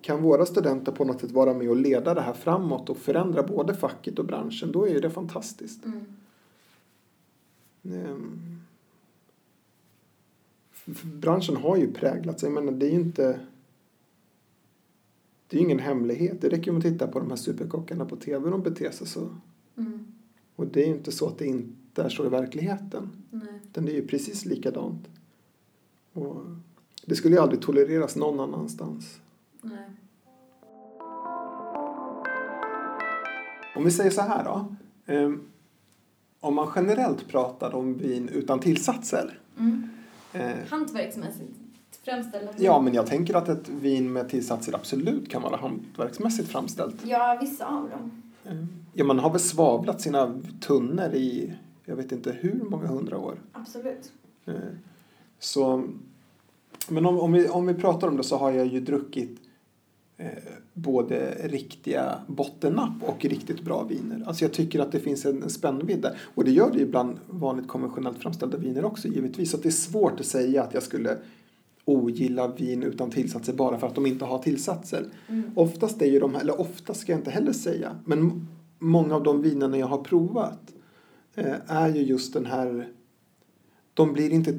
kan 0.02 0.23
våra 0.23 0.46
studenter 0.46 0.92
på 0.92 1.04
något 1.04 1.20
sätt 1.20 1.30
vara 1.30 1.54
med 1.54 1.68
och 1.70 1.76
leda 1.76 2.14
det 2.14 2.20
här 2.20 2.32
framåt 2.32 2.90
och 2.90 2.96
förändra 2.96 3.42
både 3.42 3.75
facket 3.75 4.18
och 4.18 4.25
branschen, 4.25 4.73
då 4.73 4.87
är 4.87 4.90
ju 4.90 5.00
det 5.00 5.11
fantastiskt. 5.11 5.84
mm, 5.84 6.04
Ehm, 7.84 8.61
branschen 11.02 11.56
har 11.56 11.76
ju 11.76 11.92
präglats. 11.92 12.42
Jag 12.42 12.52
menar, 12.52 12.73
det 12.73 12.87
är 12.87 12.90
ju 12.90 13.00
inte... 13.00 13.40
Det 15.49 15.56
är 15.56 15.61
ju 15.61 15.64
ingen 15.66 15.78
hemlighet. 15.78 16.40
Det 16.40 16.49
räcker 16.49 16.66
ju 16.66 16.73
med 16.73 16.78
att 16.87 16.92
titta 16.92 17.06
på 17.06 17.18
de 17.20 17.28
här 17.30 17.37
superkockarna 17.37 18.04
på 18.04 18.16
tv 18.16 18.50
de 18.50 18.62
beter 18.62 18.90
sig 18.90 19.06
så. 19.06 19.28
mm, 19.76 20.06
Och 20.56 20.66
det 20.66 20.82
är 20.82 20.87
ju 20.87 20.94
inte 20.94 21.12
så 21.12 21.26
att 21.28 21.38
det 21.38 21.46
inte 21.46 22.02
är 22.02 22.08
så 22.08 22.26
i 22.26 22.28
verkligheten. 22.28 23.08
nej, 23.30 23.61
Utan 23.70 23.84
det 23.84 23.92
är 23.92 23.96
ju 23.96 24.06
precis 24.06 24.44
likadant. 24.44 25.08
Och 26.14 26.37
det 27.06 27.14
skulle 27.16 27.35
ju 27.35 27.42
aldrig 27.42 27.62
tolereras 27.62 28.16
någon 28.16 28.40
annanstans. 28.40 29.21
nej. 29.62 29.90
Om 33.76 33.85
vi 33.85 33.90
säger 33.90 34.11
så 34.11 34.21
här 34.21 34.44
då. 34.44 34.75
Ehm, 35.06 35.40
om 36.40 36.54
man 36.54 36.73
generellt 36.76 37.28
pratar 37.28 37.75
om 37.75 37.99
vin 37.99 38.28
utan 38.28 38.61
tillsatser. 38.61 39.38
Mm. 39.59 39.88
Eh, 40.33 40.56
Hantverksmässigt 40.68 41.54
framställda 42.04 42.52
ja, 42.56 42.80
men 42.80 42.94
jag 42.94 43.06
tänker 43.06 43.35
att 43.35 43.49
ett 43.49 43.68
vin 43.68 44.12
med 44.12 44.28
tillsatser 44.28 44.75
absolut 44.75 45.28
kan 45.28 45.42
vara 45.42 45.56
hantverksmässigt 45.56 46.49
framställt. 46.49 46.97
Ja, 47.06 47.38
vissa 47.40 47.66
av 47.66 47.90
dem. 47.90 48.23
Eh, 48.44 48.64
ja, 48.92 49.04
man 49.04 49.18
har 49.18 49.30
väl 49.30 49.40
svavlat 49.40 50.00
sina 50.00 50.40
tunnor 50.61 51.14
i 51.14 51.52
jag 51.85 51.97
vet 51.97 52.12
inte 52.12 52.33
hur 52.33 52.64
många 52.71 52.87
hundra 52.87 53.18
år. 53.18 53.38
Absolut. 53.52 54.12
Så, 55.45 55.85
men 56.89 57.07
om, 57.07 57.21
om, 57.21 57.33
vi, 57.33 57.49
om 57.49 57.67
vi 57.67 57.75
pratar 57.75 58.09
om 58.09 58.17
det 58.17 58.23
så 58.23 58.37
har 58.37 58.53
jag 58.53 58.67
ju 58.67 58.81
druckit 58.81 59.39
eh, 60.17 60.29
både 60.73 61.35
riktiga 61.43 62.19
bottennapp 62.27 63.03
och 63.03 63.25
riktigt 63.25 63.63
bra 63.63 63.83
viner. 63.83 64.25
Alltså 64.27 64.45
jag 64.45 64.53
tycker 64.53 64.81
att 64.81 64.93
det 64.93 65.01
finns 65.01 65.25
en, 65.25 65.43
en 65.43 65.51
spännvidd 65.51 66.03
där. 66.03 66.19
Och 66.35 66.45
det 66.45 66.51
gör 66.51 66.71
det 66.71 66.79
ju 66.79 66.87
bland 66.87 67.19
vanligt 67.27 67.69
konventionellt 67.69 68.19
framställda 68.19 68.59
viner 68.59 68.85
också 68.85 69.09
givetvis. 69.09 69.51
Så 69.51 69.57
att 69.57 69.63
det 69.63 69.69
är 69.69 69.71
svårt 69.71 70.21
att 70.21 70.27
säga 70.27 70.63
att 70.63 70.75
jag 70.75 70.83
skulle 70.83 71.19
ogilla 71.85 72.49
vin 72.49 72.83
utan 72.83 73.11
tillsatser 73.11 73.53
bara 73.53 73.79
för 73.79 73.87
att 73.87 73.95
de 73.95 74.07
inte 74.07 74.25
har 74.25 74.39
tillsatser. 74.39 75.07
Mm. 75.29 75.51
Oftast 75.55 76.03
är 76.03 76.07
ju 76.07 76.19
de, 76.19 76.35
eller 76.35 76.61
oftast 76.61 77.01
ska 77.01 77.13
jag 77.13 77.19
inte 77.19 77.31
heller 77.31 77.53
säga, 77.53 77.97
men 78.05 78.49
många 78.79 79.15
av 79.15 79.23
de 79.23 79.43
vinerna 79.43 79.79
jag 79.79 79.87
har 79.87 79.99
provat 79.99 80.75
eh, 81.35 81.55
är 81.67 81.89
ju 81.89 82.03
just 82.03 82.33
den 82.35 82.47
här, 82.47 82.89
de 83.95 84.13
blir 84.13 84.31
inte 84.31 84.59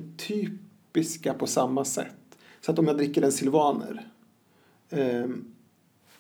typiska 0.95 1.33
på 1.33 1.47
samma 1.47 1.85
sätt. 1.85 2.37
Så 2.61 2.71
att 2.71 2.79
om 2.79 2.87
jag 2.87 2.97
dricker 2.97 3.21
en 3.21 3.31
silvaner 3.31 4.07
eh, 4.89 5.25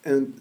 en, 0.03 0.33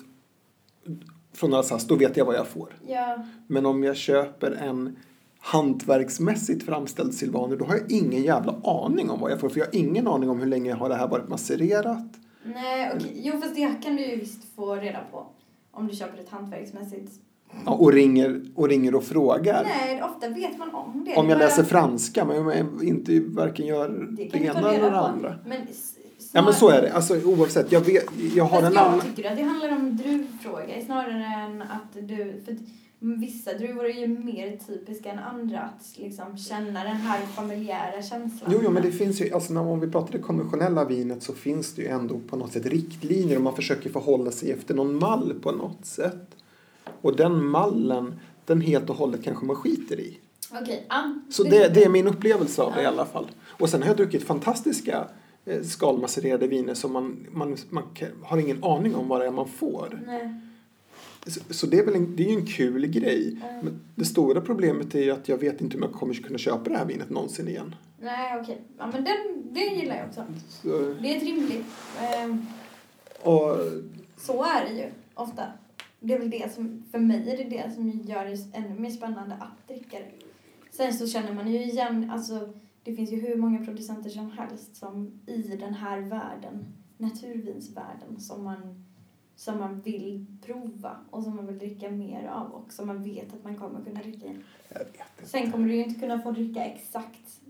från 1.33 1.55
Alsace, 1.55 1.87
då 1.89 1.97
vet 1.97 2.17
jag 2.17 2.25
vad 2.25 2.35
jag 2.35 2.47
får. 2.47 2.77
Ja, 2.87 3.27
Men 3.47 3.67
om 3.67 3.85
jag 3.85 3.97
köper 3.97 4.51
en 4.51 4.97
hantverksmässigt 5.39 6.65
framställd 6.65 7.15
silvaner 7.15 7.57
då 7.57 7.65
har 7.65 7.75
jag 7.75 7.93
ingen 7.93 8.23
jävla 8.23 8.61
aning 8.65 9.11
om 9.11 9.21
vad 9.21 9.31
jag 9.31 9.41
får. 9.41 9.49
För 9.49 9.61
jag 9.61 9.67
har 9.67 9.75
ingen 9.75 10.07
aning 10.07 10.31
om 10.31 10.41
hur 10.41 10.47
länge 10.47 10.75
har 10.75 10.89
det 10.89 10.95
här 10.95 11.09
varit 11.09 11.29
masserat. 11.29 12.07
nej 12.45 12.93
okej. 12.97 13.21
Jo, 13.25 13.41
fast 13.41 13.55
det 13.55 13.83
kan 13.83 13.97
du 13.97 14.07
ju 14.07 14.17
visst 14.17 14.55
få 14.55 14.75
reda 14.75 15.01
på. 15.11 15.27
Om 15.71 15.87
du 15.87 15.97
köper 15.97 16.19
ett 16.19 16.29
hantverksmässigt. 16.29 17.13
Ja, 17.67 17.73
och, 17.73 17.93
ringer, 17.93 18.43
och 18.55 18.69
ringer 18.69 18.95
och 18.95 19.05
frågar. 19.05 19.65
Nej, 19.65 20.03
ofta 20.03 20.29
vet 20.29 20.59
man 20.59 20.75
om 20.75 21.05
det. 21.07 21.17
Om 21.17 21.29
jag 21.29 21.39
läser 21.39 21.65
franska 21.65 22.25
men 22.25 22.37
jag 22.37 22.85
inte 22.89 23.21
varken 23.21 23.67
gör 23.67 23.89
Det 23.89 24.29
det, 24.29 24.39
ena 24.39 24.73
eller 24.73 24.91
det 24.91 24.99
andra. 24.99 25.35
Men 25.47 25.59
Ja 26.33 26.43
men 26.43 26.55
så 26.55 26.69
är 26.69 26.83
det. 26.83 26.93
Alltså 26.93 27.21
oavsett. 27.25 27.73
Jag, 27.73 27.81
vet, 27.81 28.05
jag 28.35 28.45
har 28.45 28.61
Fast 28.61 28.67
en 28.67 28.73
jag 28.73 28.87
annan... 28.87 29.01
tycker 29.01 29.31
att 29.31 29.37
det 29.37 29.43
handlar 29.43 29.73
om 29.73 29.97
druvfråga 29.97 30.85
snarare 30.87 31.25
än 31.25 31.63
att 31.63 32.09
du... 32.09 32.43
För 32.45 32.57
vissa 32.99 33.53
druvor 33.53 33.85
är 33.85 34.01
ju 34.01 34.09
mer 34.09 34.57
typiska 34.67 35.13
än 35.13 35.19
andra 35.19 35.61
att 35.61 35.99
liksom 35.99 36.37
känna 36.37 36.85
den 36.85 36.97
här 36.97 37.21
familjära 37.21 38.03
känslan. 38.03 38.51
Jo, 38.53 38.61
jo, 38.65 38.71
men 38.71 38.83
det 38.83 38.93
finns 38.93 39.21
ju, 39.21 39.33
alltså 39.33 39.53
när, 39.53 39.61
om 39.61 39.81
vi 39.81 39.91
pratar 39.91 40.13
det 40.13 40.19
konventionella 40.19 40.85
vinet 40.85 41.23
så 41.23 41.33
finns 41.33 41.75
det 41.75 41.83
ju 41.83 41.89
ändå 41.89 42.21
på 42.29 42.37
något 42.37 42.53
sätt 42.53 42.67
riktlinjer 42.67 43.37
och 43.37 43.43
man 43.43 43.57
försöker 43.57 43.91
förhålla 43.91 44.31
sig 44.31 44.53
efter 44.53 44.75
någon 44.75 44.99
mall 44.99 45.35
på 45.43 45.53
något 45.53 45.87
sätt. 45.87 46.34
Och 47.05 47.17
den 47.17 47.47
mallen, 47.47 48.21
den 48.47 48.61
helt 48.61 48.91
och 48.91 48.97
hållet 48.97 49.25
kanske 49.25 49.47
man 49.47 49.57
skiter 49.57 50.01
i. 50.01 50.19
Okej, 50.63 50.87
ja. 50.89 51.15
Så 51.31 51.43
det, 51.43 51.75
det 51.75 51.85
är 51.85 51.89
min 51.89 52.07
upplevelse 52.07 52.63
av 52.63 52.73
det 52.75 52.83
i 52.83 52.87
alla 52.87 53.07
fall. 53.07 53.31
Och 53.47 53.69
sen 53.69 53.83
har 53.83 53.89
jag 53.89 53.97
druckit 53.97 54.23
fantastiska 54.23 55.09
eh, 55.45 55.63
skalmassererade 55.63 56.47
viner 56.47 56.75
som 56.75 56.93
man, 56.93 57.27
man, 57.31 57.57
man 57.71 57.85
har 58.23 58.39
ingen 58.39 58.65
aning 58.65 58.95
om 58.95 59.09
vad 59.09 59.21
det 59.21 59.27
är 59.27 59.31
man 59.31 59.49
får. 59.49 60.03
Nej. 60.07 60.41
Så, 61.51 61.67
det 61.67 61.79
är 61.79 61.85
väl 61.85 61.95
en, 61.95 62.17
det 62.17 62.25
är 62.25 62.29
ju 62.29 62.37
en 62.37 62.47
kul 62.47 62.87
grej. 62.87 63.29
Mm. 63.29 63.65
Men 63.65 63.81
det 63.95 64.05
stora 64.05 64.41
problemet 64.41 64.95
är 64.95 65.03
ju 65.03 65.11
att 65.11 65.29
jag 65.29 65.39
vet 65.39 65.61
inte 65.61 65.77
om 65.77 65.83
jag 65.83 65.93
kommer 65.93 66.15
kunna 66.15 66.39
köpa 66.39 66.71
det 66.71 66.77
här 66.77 66.85
vinet 66.85 67.11
någonsin 67.11 67.49
igen. 67.49 67.75
Nej, 68.01 68.41
okej. 68.41 68.61
Ja, 68.79 68.87
men 68.93 69.05
den, 69.05 69.17
den 69.55 69.79
gillar 69.79 69.97
jag 69.97 70.09
också. 70.09 70.25
Så, 70.49 70.69
Det 71.03 71.13
är 71.13 71.17
ett 71.17 71.23
rimligt. 71.23 71.67
Eh, 72.01 72.37
och, 73.31 73.59
så 74.17 74.45
är 74.45 74.65
det 74.65 74.73
ju 74.73 74.91
ofta. 75.15 75.43
Det 76.07 76.15
är 76.15 76.19
väl 76.19 76.31
det 76.31 76.55
som, 76.55 76.83
för 76.91 76.99
mig 76.99 77.31
är 77.31 77.37
det 77.37 77.45
det 77.45 77.75
som 77.75 77.91
gör 77.91 78.25
det 78.25 78.57
ännu 78.59 78.81
mer 78.81 78.91
spännande 78.91 79.35
att 79.35 79.69
dricka 79.69 79.99
det. 79.99 80.13
Sen 80.71 80.93
så 80.93 81.07
känner 81.07 81.35
man 81.35 81.49
ju 81.53 81.63
igen, 81.65 82.11
alltså 82.11 82.53
det 82.83 82.95
finns 82.95 83.13
ju 83.13 83.21
hur 83.21 83.37
många 83.37 83.65
producenter 83.65 84.11
som 84.11 84.31
helst 84.31 84.77
som 84.77 85.21
i 85.27 85.43
den 85.43 85.75
här 85.75 86.01
världen, 86.01 86.65
naturvinsvärlden, 86.99 88.21
som 88.21 88.45
man, 88.45 88.85
som 89.37 89.59
man 89.59 89.81
vill 89.81 90.27
prova 90.43 90.97
och 91.11 91.23
som 91.23 91.37
man 91.37 91.47
vill 91.47 91.59
dricka 91.59 91.91
mer 91.91 92.27
av 92.27 92.53
och 92.53 92.73
som 92.73 92.87
man 92.87 93.03
vet 93.03 93.35
att 93.35 93.45
man 93.45 93.57
kommer 93.57 93.85
kunna 93.85 94.01
dricka 94.03 94.27
inte. 94.27 94.45
Sen 95.23 95.53
kommer 95.53 95.69
du 95.69 95.75
ju 95.75 95.85
inte 95.85 96.01
kunna 96.01 96.23
få 96.23 96.31
dricka 96.31 96.65
exakt 96.65 97.41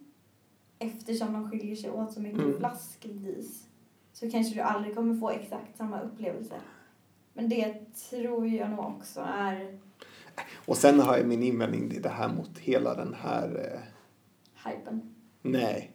eftersom 0.78 1.32
de 1.32 1.50
skiljer 1.50 1.76
sig 1.76 1.90
åt 1.90 2.12
så 2.12 2.20
mycket 2.20 2.40
Mm. 2.40 2.58
flaskvis. 2.58 3.66
Så 4.12 4.30
kanske 4.30 4.54
du 4.54 4.60
aldrig 4.60 4.94
kommer 4.94 5.14
få 5.20 5.30
exakt 5.30 5.76
samma 5.76 6.00
upplevelse. 6.00 6.54
Men 7.34 7.48
det 7.48 7.74
tror 8.10 8.46
jag 8.48 8.70
nog 8.70 8.78
också 8.80 9.20
är 9.20 9.78
Och 10.66 10.76
sen 10.76 11.00
har 11.00 11.16
jag 11.16 11.26
min 11.26 11.42
invändning 11.42 12.00
det 12.02 12.08
här 12.08 12.28
mot 12.28 12.58
hela 12.58 12.94
den 12.94 13.14
här, 13.14 13.72
eh, 13.72 14.70
hypen. 14.70 15.14
nej, 15.42 15.90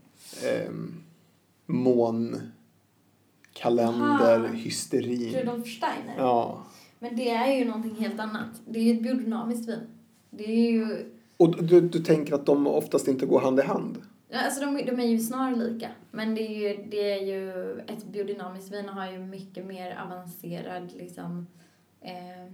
eh, 0.45 0.71
mån 1.65 2.51
kalender, 3.53 4.39
Aha. 4.39 4.53
hysterin. 4.53 5.33
Rudolf 5.33 5.67
Steiner. 5.67 6.15
Ja, 6.17 6.63
Men 6.99 7.15
det 7.15 7.29
är 7.29 7.53
ju 7.57 7.65
någonting 7.65 7.95
helt 7.95 8.19
annat. 8.19 8.49
Det 8.67 8.79
är 8.79 8.83
ju 8.83 8.93
ett 8.93 9.03
biodynamiskt 9.03 9.69
vin. 9.69 9.79
Det 10.29 10.43
är 10.43 10.71
ju 10.71 11.11
Och 11.37 11.63
du, 11.63 11.81
du 11.81 11.99
tänker 11.99 12.33
att 12.33 12.45
de 12.45 12.67
oftast 12.67 13.07
inte 13.07 13.25
går 13.25 13.41
hand 13.41 13.59
i 13.59 13.63
hand? 13.63 14.01
Ja, 14.31 14.39
Alltså 14.39 14.59
de, 14.61 14.85
de 14.85 14.99
är 14.99 15.07
ju 15.07 15.19
snarlika. 15.19 15.89
Men 16.11 16.35
det 16.35 16.41
är 16.41 16.59
ju, 16.69 16.83
det 16.89 17.11
är 17.11 17.25
ju 17.25 17.79
ett 17.79 18.03
biodynamiskt 18.05 18.71
vin 18.71 18.89
har 18.89 19.11
ju 19.11 19.19
mycket 19.19 19.65
mer 19.65 19.99
avancerad 20.05 20.91
liksom 20.97 21.47
eh, 22.01 22.53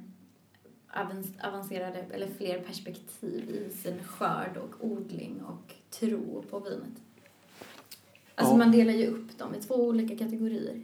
avancerade 1.48 2.05
eller 2.12 2.27
fler 2.27 2.60
perspektiv 2.60 3.50
i 3.50 3.74
sin 3.77 4.03
skörd 4.03 4.58
och 4.58 4.86
odling 4.86 5.41
och 5.48 5.74
tro 6.00 6.44
på 6.50 6.60
vinet. 6.60 7.01
Alltså 8.36 8.53
Ja. 8.53 8.58
man 8.58 8.72
delar 8.72 8.94
ju 8.94 9.08
upp 9.08 9.38
dem 9.38 9.55
i 9.55 9.62
två 9.62 9.75
olika 9.75 10.17
kategorier. 10.17 10.82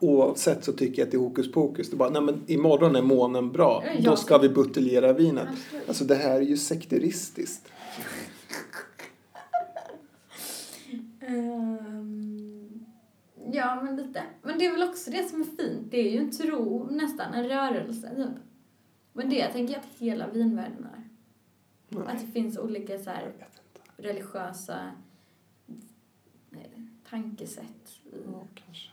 Oavsett 0.00 0.64
så 0.64 0.72
tycker 0.72 0.98
jag 1.02 1.06
att 1.06 1.10
det 1.12 1.16
är 1.16 1.20
hokus 1.20 1.52
pokus. 1.52 1.90
Det 1.90 1.96
bara, 1.96 2.10
nej 2.10 2.22
men 2.22 2.44
imorgon 2.46 2.96
är 2.96 3.02
månen 3.02 3.52
bra. 3.52 3.84
Ja, 3.98 4.10
Då 4.10 4.16
ska 4.16 4.38
vi 4.38 4.48
buteljera 4.48 5.12
vinet. 5.12 5.48
Absolut. 5.48 5.88
Alltså 5.88 6.04
det 6.04 6.14
här 6.14 6.36
är 6.36 6.40
ju 6.40 6.56
sekteristiskt. 6.56 7.72
Ehm, 11.26 12.86
ja, 13.52 13.82
men 13.82 13.96
lite. 13.96 14.22
Men 14.42 14.58
det 14.58 14.66
är 14.66 14.72
väl 14.72 14.88
också 14.88 15.10
det 15.10 15.28
som 15.28 15.40
är 15.40 15.44
fint. 15.44 15.90
Det 15.90 15.96
är 15.98 16.10
ju 16.10 16.18
en 16.18 16.30
tro, 16.30 16.88
nästan 16.90 17.34
en 17.34 17.48
rörelse. 17.48 18.16
Typ. 18.16 18.42
Men 19.12 19.30
det 19.30 19.52
tänker 19.52 19.74
jag 19.74 19.80
att 19.80 19.98
hela 19.98 20.28
vinvärlden 20.28 20.84
är. 20.94 21.08
Att 21.98 22.06
Nej, 22.06 22.26
det 22.26 22.32
finns 22.32 22.58
olika 22.58 22.98
så 22.98 23.10
här, 23.10 23.32
religiösa 23.96 24.90
tankesätt. 27.10 28.00
Ja, 28.32 28.46
kanske. 28.54 28.90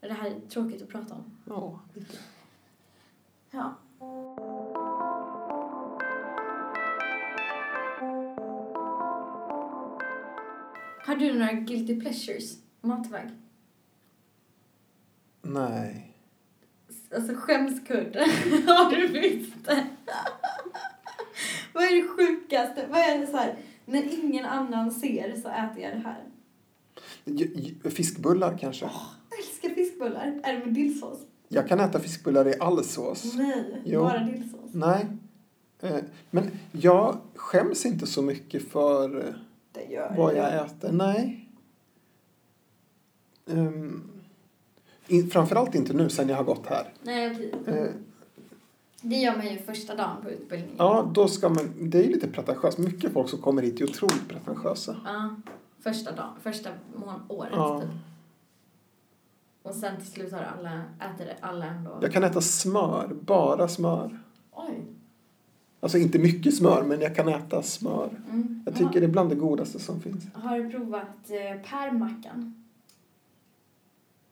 Det 0.00 0.12
här 0.12 0.30
är 0.30 0.40
tråkigt 0.40 0.82
att 0.82 0.88
prata 0.88 1.14
om. 1.14 1.38
Ja, 1.44 1.80
lite. 1.94 2.16
Ja. 3.50 3.74
Har 11.14 11.20
du 11.20 11.32
några 11.38 11.52
guilty 11.52 12.00
pleasures 12.00 12.56
matväg? 12.80 13.30
Nej. 15.42 16.14
Alltså 17.14 17.34
skämskudde. 17.34 18.18
Har 18.66 18.90
du 18.90 19.06
visst? 19.06 19.54
Vad 21.72 21.84
är 21.84 22.02
det 22.02 22.08
sjukaste? 22.08 22.86
Vad 22.90 22.98
är 23.00 23.18
det 23.18 23.26
så 23.26 23.36
här? 23.36 23.58
När 23.84 24.24
ingen 24.24 24.44
annan 24.44 24.90
ser 24.90 25.36
så 25.42 25.48
äter 25.48 25.82
jag 25.82 25.92
det 25.92 26.04
här. 26.04 27.90
Fiskbullar 27.90 28.58
kanske? 28.58 28.84
Jag 28.84 29.38
älskar 29.38 29.68
fiskbullar. 29.68 30.40
Är 30.42 30.52
det 30.52 30.58
med 30.64 30.74
dillsås? 30.74 31.18
Jag 31.48 31.68
kan 31.68 31.80
äta 31.80 32.00
fiskbullar 32.00 32.48
i 32.48 32.54
all 32.60 32.84
sås. 32.84 33.34
Nej, 33.34 33.82
Jo. 33.84 34.00
bara 34.02 34.18
dillsås. 34.24 34.70
Nej. 34.72 35.06
Eh, 35.80 35.96
Men 36.30 36.50
jag 36.72 37.18
skäms 37.34 37.86
inte 37.86 38.06
så 38.06 38.22
mycket 38.22 38.68
för 38.68 39.34
Det 39.74 39.84
gör 39.84 40.14
vad 40.16 40.36
jag 40.36 40.54
äter. 40.66 40.92
Nej. 40.92 41.48
Um, 43.46 44.10
in, 45.06 45.30
framförallt 45.30 45.74
inte 45.74 45.92
nu 45.92 46.08
sen 46.10 46.28
jag 46.28 46.36
har 46.36 46.44
gått 46.44 46.66
här. 46.66 46.92
Nej. 47.02 47.52
Eh, 47.66 47.86
Det 49.00 49.16
gör 49.16 49.36
man 49.36 49.46
ju 49.52 49.58
första 49.58 49.94
dagen 49.94 50.16
på 50.22 50.30
utbildningen. 50.30 50.76
ja, 50.78 51.10
då 51.14 51.28
ska 51.28 51.48
man... 51.48 51.70
Det 51.80 51.98
är 51.98 52.02
ju 52.02 52.10
lite 52.12 52.28
pretentiöst. 52.28 52.78
Mycket 52.78 53.12
folk 53.12 53.28
som 53.28 53.38
kommer 53.42 53.62
hit 53.62 53.80
är 53.80 53.84
otroligt 53.84 54.28
pretentiösa. 54.28 54.96
Ja, 55.04 55.36
första 55.80 56.12
dagen, 56.12 56.32
första 56.42 56.70
mån 56.96 57.20
året 57.28 57.52
Ja. 57.52 57.80
typ. 57.80 57.90
Och 59.62 59.74
sen 59.74 59.96
till 59.96 60.06
slut 60.06 60.32
har 60.32 60.42
alla, 60.58 60.82
äter 61.14 61.34
alla 61.40 61.66
ändå. 61.66 61.98
Jag 62.02 62.12
kan 62.12 62.24
äta 62.24 62.40
smör, 62.40 63.08
bara 63.20 63.68
smör. 63.68 64.18
Oj. 64.52 64.82
Alltså 65.84 65.98
inte 65.98 66.18
mycket 66.18 66.54
smör, 66.54 66.82
men 66.82 67.00
jag 67.00 67.14
kan 67.16 67.28
äta 67.28 67.62
smör. 67.62 68.08
Mm. 68.30 68.62
Jag 68.66 68.74
tycker 68.74 69.00
det 69.00 69.06
är 69.06 69.10
bland 69.10 69.28
det 69.30 69.34
godaste 69.36 69.78
som 69.78 70.00
finns. 70.00 70.24
har, 70.34 70.58
du 70.58 70.70
provat 70.70 71.06
eh, 71.30 71.70
pärlmackan? 71.70 72.54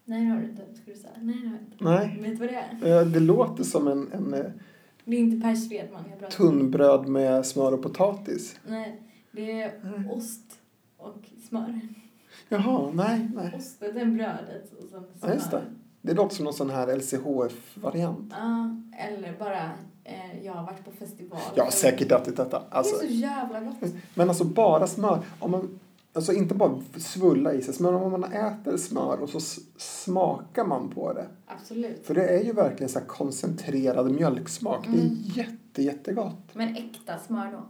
Nej, 0.04 0.25
det 0.25 0.30
har 0.30 0.40
du 0.40 0.44
inte. 0.49 0.62
Ska 0.82 0.90
du 0.92 0.97
säga? 0.99 1.12
Nej, 1.21 1.35
det 1.42 1.49
har 1.49 1.94
jag 1.94 2.04
inte. 2.04 2.16
Nej. 2.21 2.30
Vet 2.30 2.40
du 2.40 2.47
vad 2.47 2.49
det 2.80 2.87
är? 2.88 3.00
Eh, 3.00 3.06
Det 3.06 3.21
låter 3.21 3.64
som 3.64 3.88
en, 3.88 4.12
en 4.12 4.35
eh, 4.35 4.44
Det 5.04 5.16
är 5.16 5.21
inte 5.21 5.47
Per 5.47 5.54
Svedman 5.54 6.04
jag 6.11 6.18
pratar 6.18 6.37
tunnbröd 6.37 7.09
med 7.09 7.46
smör 7.46 7.72
och 7.74 7.83
potatis. 7.83 8.57
Nej, 8.68 9.03
det 9.33 9.62
är 9.62 9.72
Mm. 9.85 10.11
ost 10.11 10.59
och 10.96 11.18
smör. 11.48 11.81
Jaha, 12.48 12.90
nej, 12.94 13.31
nej. 13.35 13.53
Ostet 13.57 13.96
är 13.96 14.05
brödet 14.05 14.72
och 14.72 14.85
sen 14.90 15.05
smör. 15.18 15.29
Ja, 15.29 15.35
just 15.35 15.50
det. 15.50 15.62
Det 16.03 16.14
låter 16.14 16.37
som 16.37 16.44
någon 16.44 16.55
sån 16.55 16.70
här 16.70 16.96
LCHF-variant. 16.96 18.33
Ja, 18.38 18.76
eller 18.98 19.35
bara 19.38 19.70
jag 20.42 20.52
har 20.52 20.62
varit 20.66 20.84
på 20.84 20.90
festival. 20.90 21.40
Jag 21.54 21.64
har 21.64 21.70
säkert 21.70 22.12
ätit 22.12 22.36
detta. 22.36 22.62
Alltså, 22.70 22.96
Det 22.96 23.04
är 23.04 23.08
så 23.08 23.14
jävla 23.14 23.60
gott. 23.60 23.92
men 24.14 24.28
alltså 24.28 24.44
bara 24.44 24.86
smör. 24.86 25.20
Om 25.38 25.50
man, 25.50 25.78
alltså 26.12 26.32
inte 26.32 26.54
bara 26.54 26.80
svulla 26.96 27.52
i 27.52 27.62
sig 27.62 27.74
smör, 27.74 27.92
om 27.92 28.12
man 28.12 28.24
äter 28.24 28.76
smör 28.76 29.20
och 29.20 29.28
så 29.28 29.40
smakar 29.76 30.64
man 30.64 30.90
på 30.90 31.12
det. 31.12 31.26
Absolut. 31.46 32.06
För 32.06 32.14
det 32.14 32.26
är 32.28 32.44
ju 32.44 32.52
verkligen 32.52 32.88
så 32.88 32.98
här 32.98 33.06
koncentrerad 33.06 34.10
mjölksmak. 34.10 34.86
Det 34.90 34.98
är 34.98 35.02
Mm. 35.02 35.16
jätte, 35.34 35.82
jättegott. 35.82 36.50
Men 36.52 36.76
äkta 36.76 37.18
smör 37.18 37.52
då? 37.52 37.62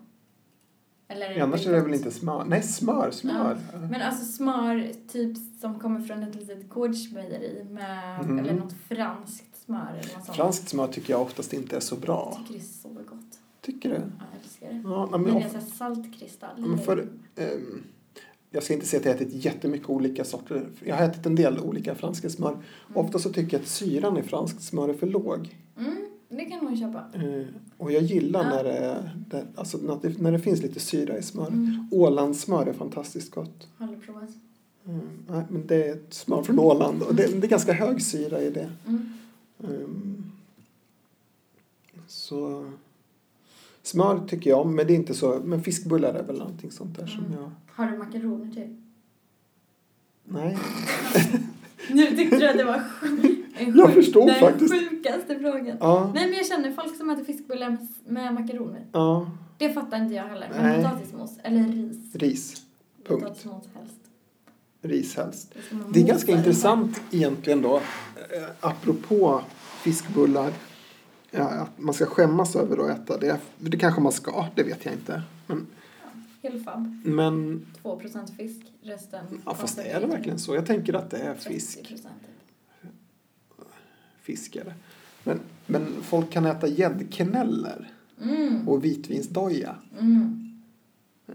Eller 1.08 1.30
är 1.30 1.40
Annars 1.40 1.66
är 1.66 1.72
det 1.72 1.80
väl 1.80 1.94
inte 1.94 2.10
smör? 2.10 2.44
Nej, 2.44 2.62
smör, 2.62 3.10
smör. 3.10 3.58
Men 3.90 4.02
alltså 4.02 4.24
smör 4.24 4.92
typ 5.12 5.36
som 5.60 5.78
kommer 5.80 6.00
från 6.00 6.22
ett 6.22 6.34
litet 6.34 6.68
gårdsmejeri 6.68 7.66
med, 7.70 8.20
Mm. 8.24 8.38
eller 8.38 8.52
något 8.54 8.74
franskt 8.88 9.51
smör 9.64 9.90
eller 9.92 10.14
något 10.16 10.25
sånt. 10.25 10.37
Franskt 10.37 10.68
smör 10.68 10.87
tycker 10.87 11.12
jag 11.12 11.22
oftast 11.22 11.53
inte 11.53 11.77
är 11.77 11.81
så 11.81 11.96
bra. 11.96 12.33
Jag 12.37 12.46
tycker 12.46 12.61
det 12.61 12.66
är 12.66 12.83
så 12.83 12.88
gott. 12.88 13.38
Tycker 13.61 13.88
du? 13.88 13.94
Jag 13.94 14.03
älskar 14.42 14.68
det. 14.68 14.83
Ja, 14.85 15.09
Men 15.11 15.22
men 15.22 15.35
det 15.35 15.40
är 15.40 15.61
så 15.61 15.66
saltkristall. 15.77 16.51
men 16.57 16.79
för, 16.79 17.09
ehm, 17.37 17.83
jag 18.51 18.62
ska 18.62 18.75
inte 18.75 18.87
säga 18.87 19.01
att 19.01 19.07
jag 19.07 19.12
har 19.12 19.20
ätit 19.20 19.44
jättemycket 19.44 19.88
olika 19.90 20.25
sorter. 20.25 20.66
Jag 20.85 20.96
har 20.96 21.05
ätit 21.05 21.27
en 21.27 21.35
del 21.35 21.59
olika 21.59 21.94
franska 21.94 22.31
smör. 22.31 22.57
Ofta 22.94 23.18
så 23.18 23.33
tycker 23.33 23.57
jag 23.57 23.62
att 23.62 23.68
syran 23.68 24.18
i 24.18 24.22
franskt 24.22 24.62
smör 24.62 24.88
är 24.88 24.94
för 24.94 25.07
låg. 25.07 25.57
Mm, 25.79 25.96
det 26.29 26.44
kan 26.44 26.64
man 26.64 26.77
köpa. 26.77 27.05
Eh, 27.14 27.44
och 27.79 27.92
jag 27.92 28.03
gillar 28.03 28.42
Ja. 28.44 28.48
när, 28.57 28.64
det, 28.64 29.11
det, 29.31 29.46
alltså 29.55 29.79
när, 29.79 29.98
det, 30.03 30.20
när 30.20 30.33
det 30.33 30.38
finns 30.38 30.62
lite 30.62 30.81
syra 30.81 31.18
i 31.18 31.22
smör. 31.22 31.46
Mm. 31.48 31.88
Ålandssmör 31.92 32.66
är 32.66 32.72
fantastiskt 32.72 33.31
gott. 33.35 33.68
Har 33.79 33.87
du 33.87 33.96
provat? 33.96 34.29
Mm, 34.87 35.09
nej, 35.29 35.42
men 35.51 35.66
det 35.66 35.88
är 35.88 35.92
ett 35.92 36.14
smör 36.14 36.42
från 36.42 36.59
Åland 36.59 37.03
och 37.03 37.14
det, 37.14 37.40
det 37.40 37.46
är 37.46 37.51
ganska 37.51 37.72
hög 37.72 38.03
syra 38.03 38.40
i 38.42 38.51
det. 38.51 38.70
Mm. 38.87 39.12
Så 42.06 42.70
smör 43.82 44.20
tycker 44.28 44.50
jag 44.50 44.60
om, 44.60 44.74
men 44.74 44.86
det 44.86 44.92
är 44.92 44.96
inte 44.96 45.14
så. 45.14 45.40
Men 45.44 45.62
fiskbullar 45.62 46.14
är 46.14 46.22
väl 46.22 46.38
någonting 46.38 46.70
sånt 46.70 46.98
där 46.98 47.06
som 47.06 47.24
Mm. 47.24 47.32
jag... 47.40 47.50
Har 47.72 47.86
du 47.92 47.98
makaroner 47.98 48.54
till? 48.54 48.76
Nej. 50.24 50.58
Nu 51.90 52.06
tyckte 52.06 52.36
du 52.38 52.48
att 52.48 52.56
det 52.56 52.64
var 52.64 52.82
sj- 53.02 53.44
en 53.58 53.76
Jag 53.78 53.86
sjuk- 53.86 53.94
förstod 53.94 54.26
den 54.26 54.34
faktiskt. 54.40 54.74
sjukaste 54.74 55.38
frågan. 55.38 55.76
Ja. 55.80 56.10
Nej 56.14 56.26
men 56.26 56.34
jag 56.36 56.46
känner 56.46 56.72
folk 56.72 56.96
som 56.96 57.10
äter 57.10 57.24
fiskbullar 57.24 57.70
med, 57.70 57.88
med 58.06 58.34
makaroner. 58.34 58.86
Ja. 58.92 59.30
Det 59.58 59.72
fattar 59.72 60.02
inte 60.02 60.14
jag 60.14 60.24
heller. 60.24 60.48
Men 60.54 60.62
Nej. 60.64 60.82
potatismos 60.84 61.30
eller 61.42 61.62
ris. 61.64 62.14
Ris. 62.14 62.62
Punkt. 63.06 63.22
Potatismos 63.22 63.64
helst. 63.74 63.94
Ris 64.82 65.16
helst. 65.16 65.54
Det, 65.70 65.76
Det 65.92 66.00
är 66.00 66.06
ganska 66.06 66.32
intressant 66.32 67.00
egentligen 67.10 67.62
då, 67.62 67.76
eh, 67.76 67.82
apropå 68.60 69.42
fiskbullar, 69.82 70.52
ja, 71.32 71.42
att 71.48 71.78
man 71.78 71.94
ska 71.94 72.06
skämmas 72.06 72.56
över 72.56 72.78
att 72.78 72.98
äta 72.98 73.18
det. 73.18 73.40
Det 73.58 73.76
kanske 73.76 74.00
man 74.00 74.12
ska, 74.12 74.46
det 74.54 74.62
vet 74.62 74.84
jag 74.84 74.94
inte. 74.94 75.22
Men, 75.46 75.66
Helfab. 76.42 77.00
men 77.04 77.66
2% 77.82 78.36
fisk, 78.36 78.72
resten 78.82 79.24
ja, 79.46 79.54
fast 79.54 79.78
är 79.78 80.00
det 80.00 80.06
verkligen 80.06 80.38
så? 80.38 80.54
Jag 80.54 80.66
tänker 80.66 80.94
att 80.94 81.10
det 81.10 81.16
är 81.18 81.34
fisk. 81.34 81.78
30%. 81.78 81.86
typ. 81.88 82.06
Fisk 84.22 84.56
är 84.56 84.64
det. 84.64 84.74
Men, 85.24 85.40
men 85.66 85.86
folk 86.02 86.30
kan 86.30 86.46
äta 86.46 86.66
gäddknäller 86.68 87.90
Mm. 88.22 88.68
och 88.68 88.84
vitvinsdoja. 88.84 89.76
Mm. 90.00 90.52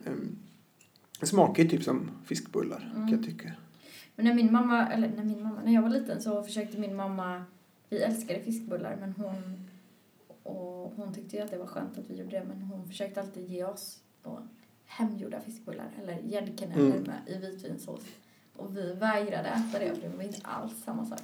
Ehm, 0.06 0.36
Det 1.20 1.26
smakar 1.26 1.64
ju 1.64 1.70
typ 1.70 1.84
som 1.84 2.10
fiskbullar, 2.26 2.92
kan 2.94 3.10
jag 3.10 3.24
tycka. 3.26 3.52
Men 4.16 4.26
när 4.26 4.34
min 4.34 4.52
mamma, 4.54 4.88
eller 4.88 5.12
när 5.16 5.24
min 5.24 5.44
mamma, 5.44 5.62
när 5.66 5.74
jag 5.74 5.82
var 5.82 5.90
liten 5.90 6.22
så 6.22 6.44
försökte 6.44 6.78
min 6.78 6.96
mamma, 6.96 7.44
vi 7.90 7.98
älskade 7.98 8.40
fiskbullar 8.40 8.98
men 9.00 9.14
hon, 9.18 9.36
och 10.48 10.94
hon 10.96 11.14
tyckte 11.14 11.36
ju 11.36 11.42
att 11.42 11.52
det 11.52 11.58
var 11.58 11.66
skönt 11.66 11.98
att 11.98 12.10
vi 12.10 12.16
gjorde 12.16 12.32
det 12.40 12.44
men 12.48 12.62
hon 12.62 12.88
försökte 12.88 13.22
alltid 13.22 13.48
ge 13.50 13.64
oss 13.64 14.00
då 14.24 14.40
hemgjorda 14.86 15.40
fiskbullar 15.42 15.90
eller 16.02 16.18
gäddkanaler 16.20 16.82
Mm. 16.86 17.04
med 17.04 17.22
i 17.28 17.38
vitvinsås. 17.38 18.02
Och 18.56 18.78
vi 18.78 18.94
vägrade 18.94 19.48
äta 19.50 19.80
det 19.80 19.96
för 19.96 20.02
det 20.10 20.16
var 20.18 20.24
inte 20.24 20.40
alls 20.48 20.84
samma 20.86 21.06
sak. 21.06 21.20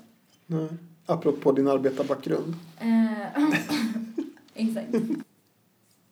Nej. 0.46 0.68
Apropå 1.06 1.52
din 1.52 1.68
arbetarbakgrund. 1.68 2.54
Eh, 2.80 3.44
Exakt. 4.54 4.88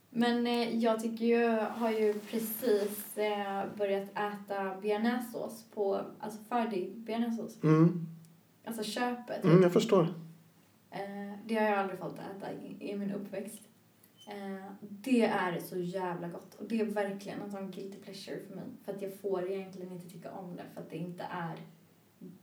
Men 0.09 0.47
eh, 0.47 0.77
jag 0.79 0.99
tycker 1.03 1.25
ju, 1.25 1.47
har 1.59 1.91
ju 1.91 2.13
precis 2.13 3.17
eh, 3.17 3.63
börjat 3.77 4.09
äta 4.11 4.75
bearnaisesås 4.81 5.63
på, 5.73 6.01
alltså 6.19 6.39
färdig 6.49 6.97
bearnaisesås. 6.97 7.63
Mm. 7.63 8.07
Alltså 8.65 8.83
köpet. 8.83 9.43
Mm, 9.43 9.61
jag 9.63 9.73
förstår. 9.73 10.07
Eh, 10.91 11.33
det 11.45 11.55
har 11.55 11.65
jag 11.65 11.77
aldrig 11.77 11.99
fått 11.99 12.19
äta 12.19 12.53
i, 12.53 12.91
i 12.91 12.97
min 12.97 13.11
uppväxt. 13.11 13.61
Eh, 14.27 14.71
det 14.79 15.25
är 15.25 15.59
så 15.59 15.77
jävla 15.77 16.27
gott. 16.27 16.55
Och 16.55 16.67
det 16.67 16.79
är 16.79 16.85
verkligen 16.85 17.41
en 17.41 17.51
sån 17.51 17.71
guilty 17.71 17.97
pleasure 17.97 18.39
för 18.47 18.55
mig. 18.55 18.65
För 18.85 18.93
att 18.93 19.01
jag 19.01 19.19
får 19.19 19.51
egentligen 19.51 19.91
inte 19.91 20.09
tycka 20.09 20.31
om 20.31 20.55
det 20.55 20.63
för 20.73 20.81
att 20.81 20.89
det 20.89 20.97
inte 20.97 21.23
är... 21.23 21.57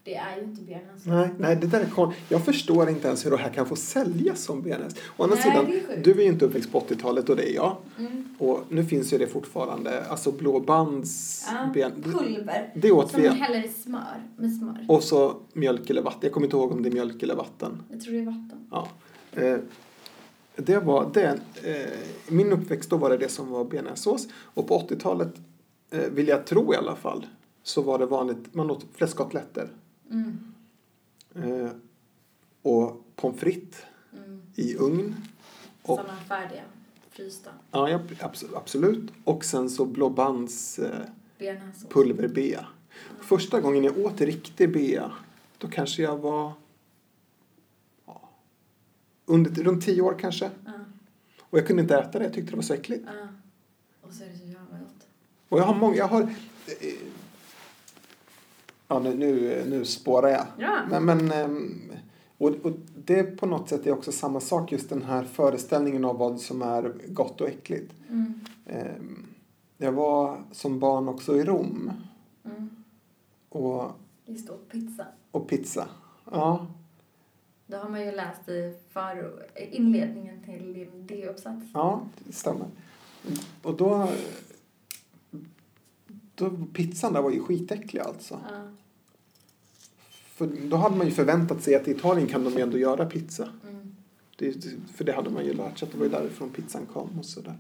Det 0.03 0.15
är 0.15 0.37
ju 0.37 0.43
inte 0.43 0.63
bearnaisesås. 0.63 1.07
Nej, 1.07 1.29
nej, 1.39 1.57
det 1.57 1.67
där 1.67 1.81
är 1.81 1.87
kon... 1.91 2.13
Jag 2.29 2.45
förstår 2.45 2.89
inte 2.91 3.07
ens 3.09 3.27
hur 3.27 3.31
det 3.31 3.37
här 3.37 3.51
kan 3.51 3.67
få 3.67 3.77
säljas 3.77 4.41
som 4.43 4.63
bearnaise. 4.63 4.97
Å 5.17 5.23
andra 5.23 5.37
Nej, 5.37 5.45
sidan, 5.45 5.97
är 5.99 6.03
du 6.05 6.11
är 6.11 6.17
ju 6.17 6.23
inte 6.23 6.45
uppväxt 6.45 6.73
på 6.73 6.81
80-talet 6.81 7.29
och 7.29 7.37
det 7.37 7.51
är 7.51 7.55
jag. 7.55 7.77
Mm. 7.99 8.25
Och 8.39 8.61
nu 8.69 8.85
finns 8.85 9.13
ju 9.13 9.19
det 9.19 9.27
fortfarande. 9.27 10.05
Alltså 10.05 10.33
blåbands... 10.33 11.45
Ja, 11.53 11.71
ben- 11.75 12.03
pulver. 12.03 12.73
Det 12.75 12.93
åt 12.93 13.11
Som 13.11 13.23
vi. 13.23 13.29
man 13.29 13.37
häller 13.37 13.65
i 13.65 13.69
smör. 13.69 14.23
Med 14.37 14.57
smör. 14.57 14.85
Och 14.89 15.03
så 15.03 15.37
mjölk 15.53 15.91
eller 15.91 16.03
vatten. 16.03 16.21
Jag 16.23 16.33
kommer 16.33 16.47
inte 16.47 16.57
ihåg 16.57 16.73
om 16.73 16.83
det 16.83 16.89
är 16.89 16.93
mjölk 16.93 17.23
eller 17.23 17.35
vatten. 17.35 17.83
Jag 17.91 18.01
tror 18.01 18.13
det 18.13 18.21
är 18.21 18.25
vatten. 18.25 18.67
Ja. 18.71 18.89
Eh, 19.33 19.57
det 20.57 20.79
var 20.79 21.11
det. 21.15 21.39
Eh, 21.65 21.91
min 22.29 22.53
uppväxt 22.53 22.91
då 22.91 22.97
var 22.97 23.11
det 23.11 23.17
det 23.17 23.29
som 23.29 23.51
var 23.51 23.65
bearnaisesås. 23.65 24.29
Och 24.35 24.69
på 24.69 24.79
80-talet, 24.79 25.35
eh, 25.91 26.01
vill 26.01 26.29
jag 26.29 26.47
tro 26.47 26.75
i 26.75 26.77
alla 26.77 26.97
fall, 26.97 27.27
så 27.69 27.83
var 27.83 27.99
det 27.99 28.07
vanligt, 28.07 28.55
man 28.55 28.71
åt 28.71 28.87
fläskkotletter. 28.95 29.69
Mm. 30.11 30.39
Eh, 31.35 31.71
och 32.63 33.05
pommes 33.17 33.41
frites 33.41 33.79
Mm. 34.13 34.43
i 34.55 34.77
ugn. 34.77 35.15
Och- 35.83 35.97
Sådana 35.99 36.17
färdiga. 36.21 36.63
Frysta. 37.11 37.51
Ja, 37.71 37.91
ja 37.91 37.99
abs- 37.99 38.57
absolut. 38.57 39.13
Och 39.25 39.45
sen 39.45 39.71
så 39.71 39.85
blåbands 39.87 40.79
eh, 40.79 41.01
pulverbea. 41.89 42.67
Första 43.21 43.61
gången 43.61 43.85
jag 43.85 43.99
åt 43.99 44.21
riktig 44.21 44.73
bea, 44.73 45.13
då 45.59 45.69
kanske 45.69 46.03
jag 46.03 46.17
var 46.19 46.53
ja, 48.07 48.29
under, 49.27 49.63
runt 49.63 49.85
tio 49.85 50.03
år 50.03 50.17
kanske. 50.21 50.51
Ja. 50.65 50.73
Och 51.43 51.59
jag 51.59 51.67
kunde 51.67 51.83
inte 51.83 51.97
äta 51.99 52.19
det, 52.19 52.25
jag 52.25 52.35
tyckte 52.35 52.51
det 52.51 52.57
var 52.57 52.63
så 52.63 52.75
äckligt. 52.75 53.05
Och 54.03 54.13
så 54.13 54.25
är 54.25 54.29
det 54.29 54.39
så 54.39 54.45
jävla 54.45 54.79
gott. 54.79 55.07
Och 55.49 55.59
jag 55.59 55.65
har 55.65 55.75
många, 55.75 55.97
jag 55.97 56.09
har... 56.09 56.35
Ja, 58.89 58.99
nu, 58.99 59.15
nu, 59.17 59.65
nu 59.71 59.85
spårar 59.85 60.29
jag. 60.29 60.47
Ja. 60.59 60.79
Men, 60.91 61.05
men 61.05 61.33
ehm, 61.33 61.93
och, 62.39 62.49
och 62.63 62.73
det 63.05 63.23
på 63.23 63.47
något 63.47 63.69
sätt 63.69 63.87
är 63.87 63.93
också 63.93 64.13
samma 64.13 64.41
sak, 64.41 64.73
just 64.73 64.89
den 64.89 65.03
här 65.03 65.25
föreställningen 65.25 66.05
av 66.05 66.19
vad 66.19 66.41
som 66.41 66.63
är 66.63 66.93
gott 67.09 67.41
och 67.41 67.49
äckligt. 67.49 67.95
Mm. 68.09 68.41
Ehm, 68.67 69.27
Jag 69.79 69.93
var 69.93 70.39
som 70.53 70.79
barn 70.79 71.09
också 71.09 71.37
i 71.37 71.45
Rom 71.45 71.91
Mm. 72.45 72.71
och, 73.49 73.91
Just 74.27 74.51
åt 74.51 74.69
pizza. 74.69 75.07
och 75.31 75.49
pizza. 75.49 75.89
Ja, 76.31 76.67
Det 77.67 77.77
har 77.77 77.89
man 77.89 78.05
ju 78.05 78.13
läst 78.13 78.49
i 78.49 78.75
för 78.89 79.33
inledningen 79.71 80.43
till 80.45 80.73
din 80.73 81.07
D-uppsats. 81.07 81.67
ja, 81.75 82.01
det 82.19 82.33
stämmer. 82.33 82.67
Och 83.63 83.77
då... 83.77 84.09
då 86.39 86.51
pizzan 86.73 87.13
där 87.13 87.23
var 87.23 87.31
ju 87.31 87.43
skitäcklig 87.43 88.01
alltså. 88.01 88.41
Ja. 88.51 88.61
För 90.35 90.47
då 90.47 90.77
hade 90.77 90.97
man 90.97 91.07
ju 91.07 91.13
förväntat 91.13 91.63
sig 91.63 91.75
att 91.75 91.89
i 91.89 91.91
Italien 91.91 92.29
kan 92.29 92.45
de 92.45 92.63
ändå 92.63 92.79
göra 92.79 93.07
pizza. 93.07 93.49
Mm. 93.69 93.97
Det, 94.37 94.65
för 94.95 95.05
det 95.05 95.13
hade 95.13 95.31
man 95.31 95.45
ju 95.45 95.53
lärt 95.53 95.79
sig 95.79 95.87
att 95.87 95.93
det 95.93 95.99
var 95.99 96.05
ju 96.05 96.11
därifrån 96.11 96.51
pizzan 96.51 96.87
kom 96.93 97.19
och 97.19 97.25
sådär. 97.25 97.59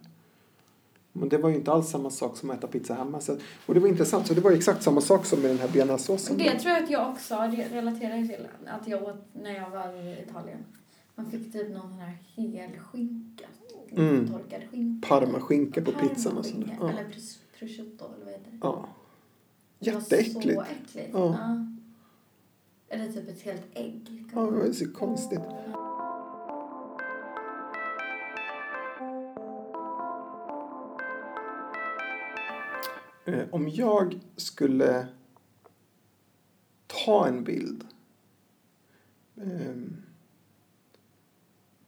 Men 1.12 1.28
det 1.28 1.38
var 1.38 1.48
ju 1.48 1.56
inte 1.56 1.72
alls 1.72 1.90
samma 1.90 2.10
sak 2.10 2.36
som 2.36 2.50
att 2.50 2.58
äta 2.58 2.66
pizza 2.66 2.94
hemma. 2.94 3.20
Så, 3.20 3.36
och 3.66 3.74
det 3.74 3.80
var 3.80 3.88
intressant, 3.88 4.26
så 4.26 4.34
det 4.34 4.40
var 4.40 4.50
ju 4.50 4.56
exakt 4.56 4.82
samma 4.82 5.00
sak 5.00 5.26
som 5.26 5.40
med 5.40 5.50
den 5.50 5.58
här 5.58 5.68
bearnaisesåsen. 5.68 6.38
Det 6.38 6.58
tror 6.58 6.74
jag 6.74 6.84
att 6.84 6.90
jag 6.90 7.10
också 7.10 7.34
re- 7.34 7.72
relaterar 7.72 8.26
till. 8.26 8.48
Att 8.66 8.88
jag 8.88 9.02
åt 9.02 9.24
när 9.32 9.54
jag 9.54 9.70
var 9.70 10.02
i 10.02 10.22
Italien. 10.28 10.58
Man 11.14 11.30
fick 11.30 11.52
typ 11.52 11.70
någon 11.70 11.88
sån 11.88 11.98
här 11.98 12.18
hel 12.34 12.78
skinka. 12.78 13.46
Mm. 13.90 14.28
Torkad 14.28 14.62
skinka. 14.70 15.08
Parmaskinka 15.08 15.82
på 15.82 15.92
pizzan 15.92 16.38
och 16.38 16.46
sådär. 16.46 16.78
Ja. 16.80 16.90
Eller 16.90 17.04
prosciutto 17.58 18.04
eller 18.14 18.24
vad 18.24 18.34
heter 18.34 18.50
det? 18.50 18.58
ja. 18.62 18.88
Det 19.80 19.90
var 19.92 20.00
Jätteäckligt. 20.00 20.58
så 20.58 20.62
äckligt. 20.62 21.10
Ja. 21.12 21.36
Ja. 21.38 21.66
Eller 22.88 23.12
typ 23.12 23.28
ett 23.28 23.42
helt 23.42 23.62
ägg. 23.74 24.24
Ja, 24.34 24.40
det 24.40 24.50
var 24.58 24.72
så 24.72 24.92
konstigt. 24.92 25.40
Eh, 33.24 33.44
Om 33.50 33.68
jag 33.68 34.20
skulle 34.36 35.06
ta 36.86 37.26
en 37.26 37.44
bild 37.44 37.84
ehm, 39.36 39.96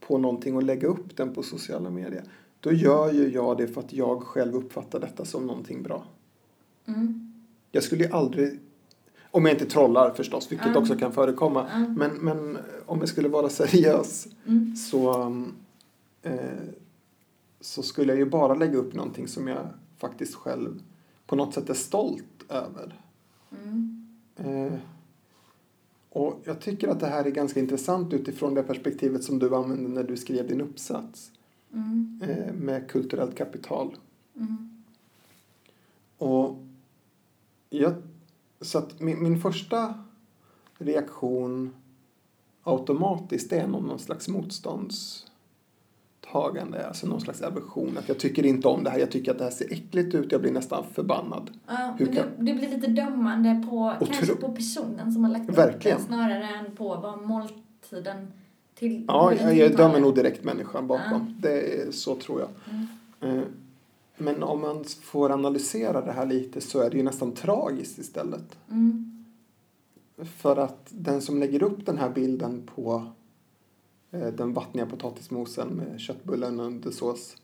på 0.01 0.19
någonting 0.19 0.57
och 0.57 0.63
lägga 0.63 0.89
upp 0.89 1.17
den 1.17 1.35
på 1.35 1.43
sociala 1.43 1.91
medier 1.91 2.25
då 2.61 2.73
gör 2.73 3.13
ju 3.13 3.29
jag 3.29 3.59
det 3.59 3.67
för 3.69 3.81
att 3.81 3.93
jag 3.93 4.23
själv 4.23 4.55
uppfattar 4.55 5.01
detta 5.01 5.25
som 5.25 5.47
någonting 5.47 5.83
bra. 5.83 6.05
Mm. 6.87 7.33
Jag 7.73 7.83
skulle 7.83 8.05
ju 8.05 8.13
aldrig, 8.13 8.59
om 9.31 9.45
jag 9.47 9.55
inte 9.55 9.67
trollar 9.67 10.11
förstås, 10.11 10.53
vilket 10.53 10.67
Mm. 10.67 10.83
också 10.83 10.97
kan 10.97 11.13
förekomma, 11.13 11.69
Mm. 11.71 11.95
men, 11.95 12.11
men 12.17 12.59
om 12.87 12.99
jag 12.99 13.09
skulle 13.09 13.29
vara 13.29 13.49
seriös 13.61 14.27
Mm. 14.47 14.77
så, 14.77 15.11
eh, 16.23 16.35
så 17.61 17.83
skulle 17.83 18.13
jag 18.13 18.19
ju 18.19 18.27
bara 18.27 18.55
lägga 18.55 18.79
upp 18.79 18.95
någonting 18.95 19.29
som 19.29 19.49
jag 19.49 19.67
faktiskt 19.99 20.35
själv 20.35 20.83
på 21.27 21.37
något 21.37 21.55
sätt 21.55 21.71
är 21.71 21.75
stolt 21.75 22.45
över. 22.49 23.01
Mm. 23.63 24.07
Eh, 24.37 24.73
och 26.13 26.41
jag 26.45 26.61
tycker 26.61 26.89
att 26.89 27.01
det 27.01 27.07
här 27.07 27.25
är 27.25 27.31
ganska 27.31 27.61
intressant 27.61 28.13
utifrån 28.13 28.55
det 28.55 28.63
perspektivet 28.63 29.25
som 29.25 29.39
du 29.39 29.55
använde 29.57 29.89
när 29.89 30.05
du 30.05 30.17
skrev 30.17 30.49
din 30.49 30.61
uppsats 30.61 31.31
Mm. 31.73 32.21
eh, 32.23 32.53
med 32.53 32.91
kulturellt 32.91 33.37
kapital. 33.37 33.97
Mm. 34.37 34.83
Och 36.19 36.57
jag, 37.71 37.95
så 38.61 38.79
att 38.79 39.01
min, 39.01 39.23
min 39.23 39.41
första 39.41 39.95
reaktion 40.79 41.75
automatiskt 42.63 43.53
är 43.53 43.67
någon, 43.67 43.87
någon 43.87 43.99
slags 43.99 44.29
motståndstagande, 44.29 46.87
alltså 46.89 47.07
någon 47.07 47.21
slags 47.21 47.43
aversion. 47.43 47.99
Att 47.99 48.09
jag 48.09 48.19
tycker 48.19 48.47
inte 48.47 48.69
om 48.69 48.85
det 48.85 48.91
här, 48.91 48.99
jag 48.99 49.11
tycker 49.11 49.31
att 49.33 49.39
det 49.39 49.45
här 49.45 49.51
ser 49.51 49.73
äckligt 49.73 50.15
ut, 50.15 50.33
jag 50.33 50.41
blir 50.41 50.53
nästan 50.53 50.85
förbannad. 50.93 51.51
Ja, 51.67 51.95
Hur 51.99 52.07
men 52.07 52.17
kan- 52.17 52.27
det, 52.39 52.45
det 52.53 52.59
blir 52.59 52.69
lite 52.69 52.87
dömande 52.87 53.67
på, 53.71 53.95
kanske 54.07 54.27
tro- 54.27 54.37
på 54.37 54.53
personen 54.53 55.13
som 55.13 55.25
har 55.25 55.31
lagt 55.31 55.51
upp 55.51 55.83
det 55.83 56.01
snarare 56.07 56.45
än 56.49 56.77
på 56.77 56.97
vad 56.97 57.23
måltiden 57.23 58.33
till 58.81 59.05
Ja, 59.09 59.35
jag, 59.35 59.57
jag 59.57 59.77
dömer 59.77 60.01
nog 60.01 60.15
direkt 60.15 60.45
människan 60.45 60.87
bakom. 60.87 61.35
Ja. 61.43 61.49
Det 61.49 61.83
är, 61.83 61.91
så 61.91 62.15
tror 62.15 62.41
jag. 62.41 62.49
Mm. 63.21 63.39
Eh, 63.39 63.45
Men 64.17 64.43
om 64.43 64.61
man 64.61 64.85
får 65.03 65.31
analysera 65.31 66.01
det 66.01 66.13
här 66.13 66.27
lite 66.27 66.61
så 66.61 66.81
är 66.81 66.91
det 66.91 66.97
ju 66.97 67.03
nästan 67.03 67.33
tragiskt 67.33 67.99
istället. 67.99 68.59
Mm. 68.71 69.25
För 70.37 70.57
att 70.57 70.87
den 70.89 71.23
som 71.23 71.39
lägger 71.39 71.63
upp 71.63 71.87
den 71.87 71.99
här 71.99 72.11
bilden 72.11 72.69
på 72.75 73.07
eh, 74.11 74.27
den 74.27 74.53
vattniga 74.53 74.87
potatismosen 74.87 75.69
med 75.69 76.01
köttbullen 76.01 76.61
under 76.61 76.91
sås 76.91 77.37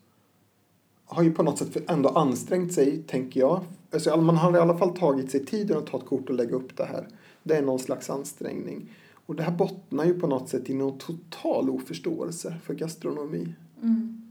har 1.06 1.22
ju 1.22 1.32
på 1.32 1.42
något 1.42 1.58
sätt 1.58 1.90
ändå 1.90 2.08
ansträngt 2.08 2.72
sig, 2.72 3.02
tänker 3.02 3.40
jag. 3.40 3.64
Alltså, 3.92 4.16
man 4.16 4.36
har 4.36 4.56
i 4.56 4.60
alla 4.60 4.78
fall 4.78 4.96
tagit 4.96 5.30
sig 5.30 5.46
tiden 5.46 5.78
att 5.78 5.86
ta 5.86 5.98
ett 5.98 6.06
kort 6.06 6.28
och 6.28 6.34
lägga 6.34 6.56
upp 6.56 6.76
det 6.76 6.84
här. 6.84 7.08
Det 7.42 7.56
är 7.56 7.62
någon 7.62 7.78
slags 7.78 8.10
ansträngning. 8.10 8.88
Och 9.26 9.36
det 9.36 9.42
här 9.42 9.52
bottnar 9.52 10.04
ju 10.04 10.20
på 10.20 10.26
något 10.26 10.48
sätt 10.48 10.70
i 10.70 10.74
någon 10.74 10.98
total 10.98 11.70
oförståelse 11.70 12.56
för 12.64 12.74
gastronomi. 12.74 13.54
Mm. 13.82 14.22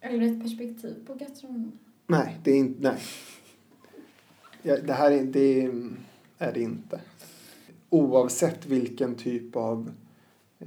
Eller 0.00 0.32
ett 0.32 0.42
perspektiv 0.42 0.94
på 1.06 1.14
gastronomi. 1.14 1.70
Nej, 2.06 2.38
det 2.44 2.50
är 2.50 2.56
inte... 2.56 2.82
Nej. 2.82 2.98
Ja, 4.62 4.76
det 4.76 4.92
här 4.92 5.10
är, 5.10 5.24
det 5.24 5.70
är 6.38 6.52
det 6.52 6.60
inte. 6.60 7.00
Oavsett 7.90 8.66
vilken 8.66 9.14
typ 9.14 9.56
av 9.56 9.90
eh, 10.58 10.66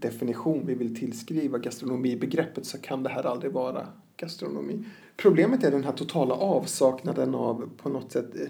definition 0.00 0.66
vi 0.66 0.74
vill 0.74 0.96
tillskriva 0.96 1.58
gastronomibegreppet 1.58 2.66
så 2.66 2.78
kan 2.78 3.02
det 3.02 3.10
här 3.10 3.26
aldrig 3.26 3.52
vara 3.52 3.86
gastronomi. 4.16 4.84
Problemet 5.16 5.64
är 5.64 5.70
den 5.70 5.84
här 5.84 5.92
totala 5.92 6.34
avsaknaden 6.34 7.34
av 7.34 7.70
på 7.76 7.88
något 7.88 8.12
sätt 8.12 8.36
eh, 8.40 8.48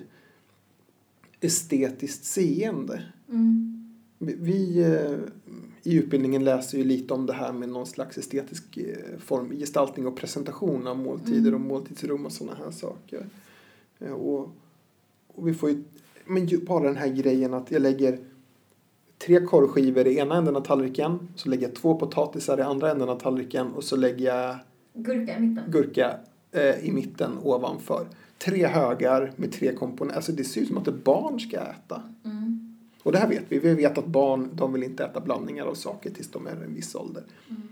estetiskt 1.40 2.24
seende. 2.24 3.02
Mm. 3.28 3.77
Vi- 4.18 4.82
eh, 4.82 5.18
i 5.82 5.94
utbildningen 5.96 6.44
läser 6.44 6.78
ju 6.78 6.84
lite 6.84 7.14
om 7.14 7.26
det 7.26 7.32
här 7.32 7.52
med 7.52 7.68
någon 7.68 7.86
slags 7.86 8.18
estetisk 8.18 8.76
eh, 8.76 9.18
form, 9.18 9.50
gestaltning 9.50 10.06
och 10.06 10.16
presentation 10.16 10.86
av 10.86 10.98
måltider 10.98 11.50
och 11.52 11.56
Mm. 11.60 11.68
måltidsrum 11.68 12.26
och 12.26 12.32
sådana 12.32 12.56
här 12.64 12.70
saker. 12.70 13.26
Eh, 13.98 14.12
Och, 14.12 14.50
och 15.34 15.48
vi 15.48 15.54
får 15.54 15.70
ju, 15.70 15.82
men 16.26 16.48
bara 16.66 16.84
den 16.84 16.96
här 16.96 17.08
grejen 17.08 17.54
att 17.54 17.70
jag 17.70 17.82
lägger 17.82 18.18
tre 19.18 19.40
korvskivor 19.40 20.06
i 20.06 20.18
ena 20.18 20.36
änden 20.36 20.56
av 20.56 20.60
tallriken, 20.60 21.28
så 21.36 21.48
lägger 21.48 21.66
jag 21.68 21.74
två 21.76 21.94
potatisar 21.94 22.58
i 22.58 22.62
andra 22.62 22.90
änden 22.90 23.08
av 23.08 23.20
tallriken 23.20 23.66
och 23.72 23.84
så 23.84 23.96
lägger 23.96 24.26
jag 24.26 24.56
Gurka 24.94 25.36
i 25.36 25.40
mitten. 25.40 25.64
gurka 25.70 26.16
eh, 26.52 26.78
i 26.88 26.92
mitten 26.92 27.30
ovanför. 27.42 28.06
Tre 28.38 28.66
högar 28.66 29.32
med 29.36 29.52
tre 29.52 29.74
komponenter. 29.74 30.16
Alltså 30.16 30.32
det 30.32 30.44
ser 30.44 30.60
ut 30.60 30.68
som 30.68 30.78
att 30.78 30.88
ett 30.88 31.04
barn 31.04 31.40
ska 31.40 31.56
äta. 31.60 32.02
Mm. 32.24 32.37
Och 33.08 33.12
det 33.12 33.18
här 33.18 33.28
vet 33.28 33.44
vi. 33.48 33.58
Vi 33.58 33.74
vet 33.74 33.98
att 33.98 34.06
barn 34.06 34.50
de 34.52 34.72
vill 34.72 34.82
inte 34.82 35.04
äta 35.04 35.20
blandningar 35.20 35.66
av 35.66 35.74
saker 35.74 36.10
tills 36.10 36.30
de 36.30 36.46
är 36.46 36.50
en 36.50 36.74
viss 36.74 36.94
ålder. 36.94 37.24
Mm. 37.48 37.62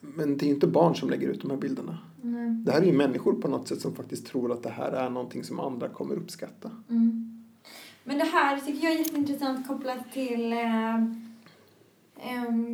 Men 0.00 0.36
det 0.36 0.44
är 0.44 0.46
ju 0.46 0.54
inte 0.54 0.66
barn 0.66 0.94
som 0.96 1.10
lägger 1.10 1.28
ut 1.28 1.40
de 1.42 1.50
här 1.50 1.58
bilderna. 1.58 1.98
Nej. 2.22 2.50
Det 2.50 2.72
här 2.72 2.80
är 2.82 2.86
ju 2.86 2.92
människor 2.92 3.32
på 3.32 3.48
något 3.48 3.68
sätt 3.68 3.80
som 3.80 3.94
faktiskt 3.94 4.26
tror 4.26 4.52
att 4.52 4.62
det 4.62 4.70
här 4.70 4.92
är 4.92 5.10
någonting 5.10 5.44
som 5.44 5.60
andra 5.60 5.88
kommer 5.88 6.14
uppskatta. 6.14 6.70
Mm. 6.90 7.44
Men 8.04 8.18
det 8.18 8.24
här 8.24 8.60
tycker 8.60 8.84
jag 8.84 8.94
är 8.94 8.98
jätteintressant 8.98 9.68
kopplat 9.68 10.12
till 10.12 10.52
eh, 10.52 10.98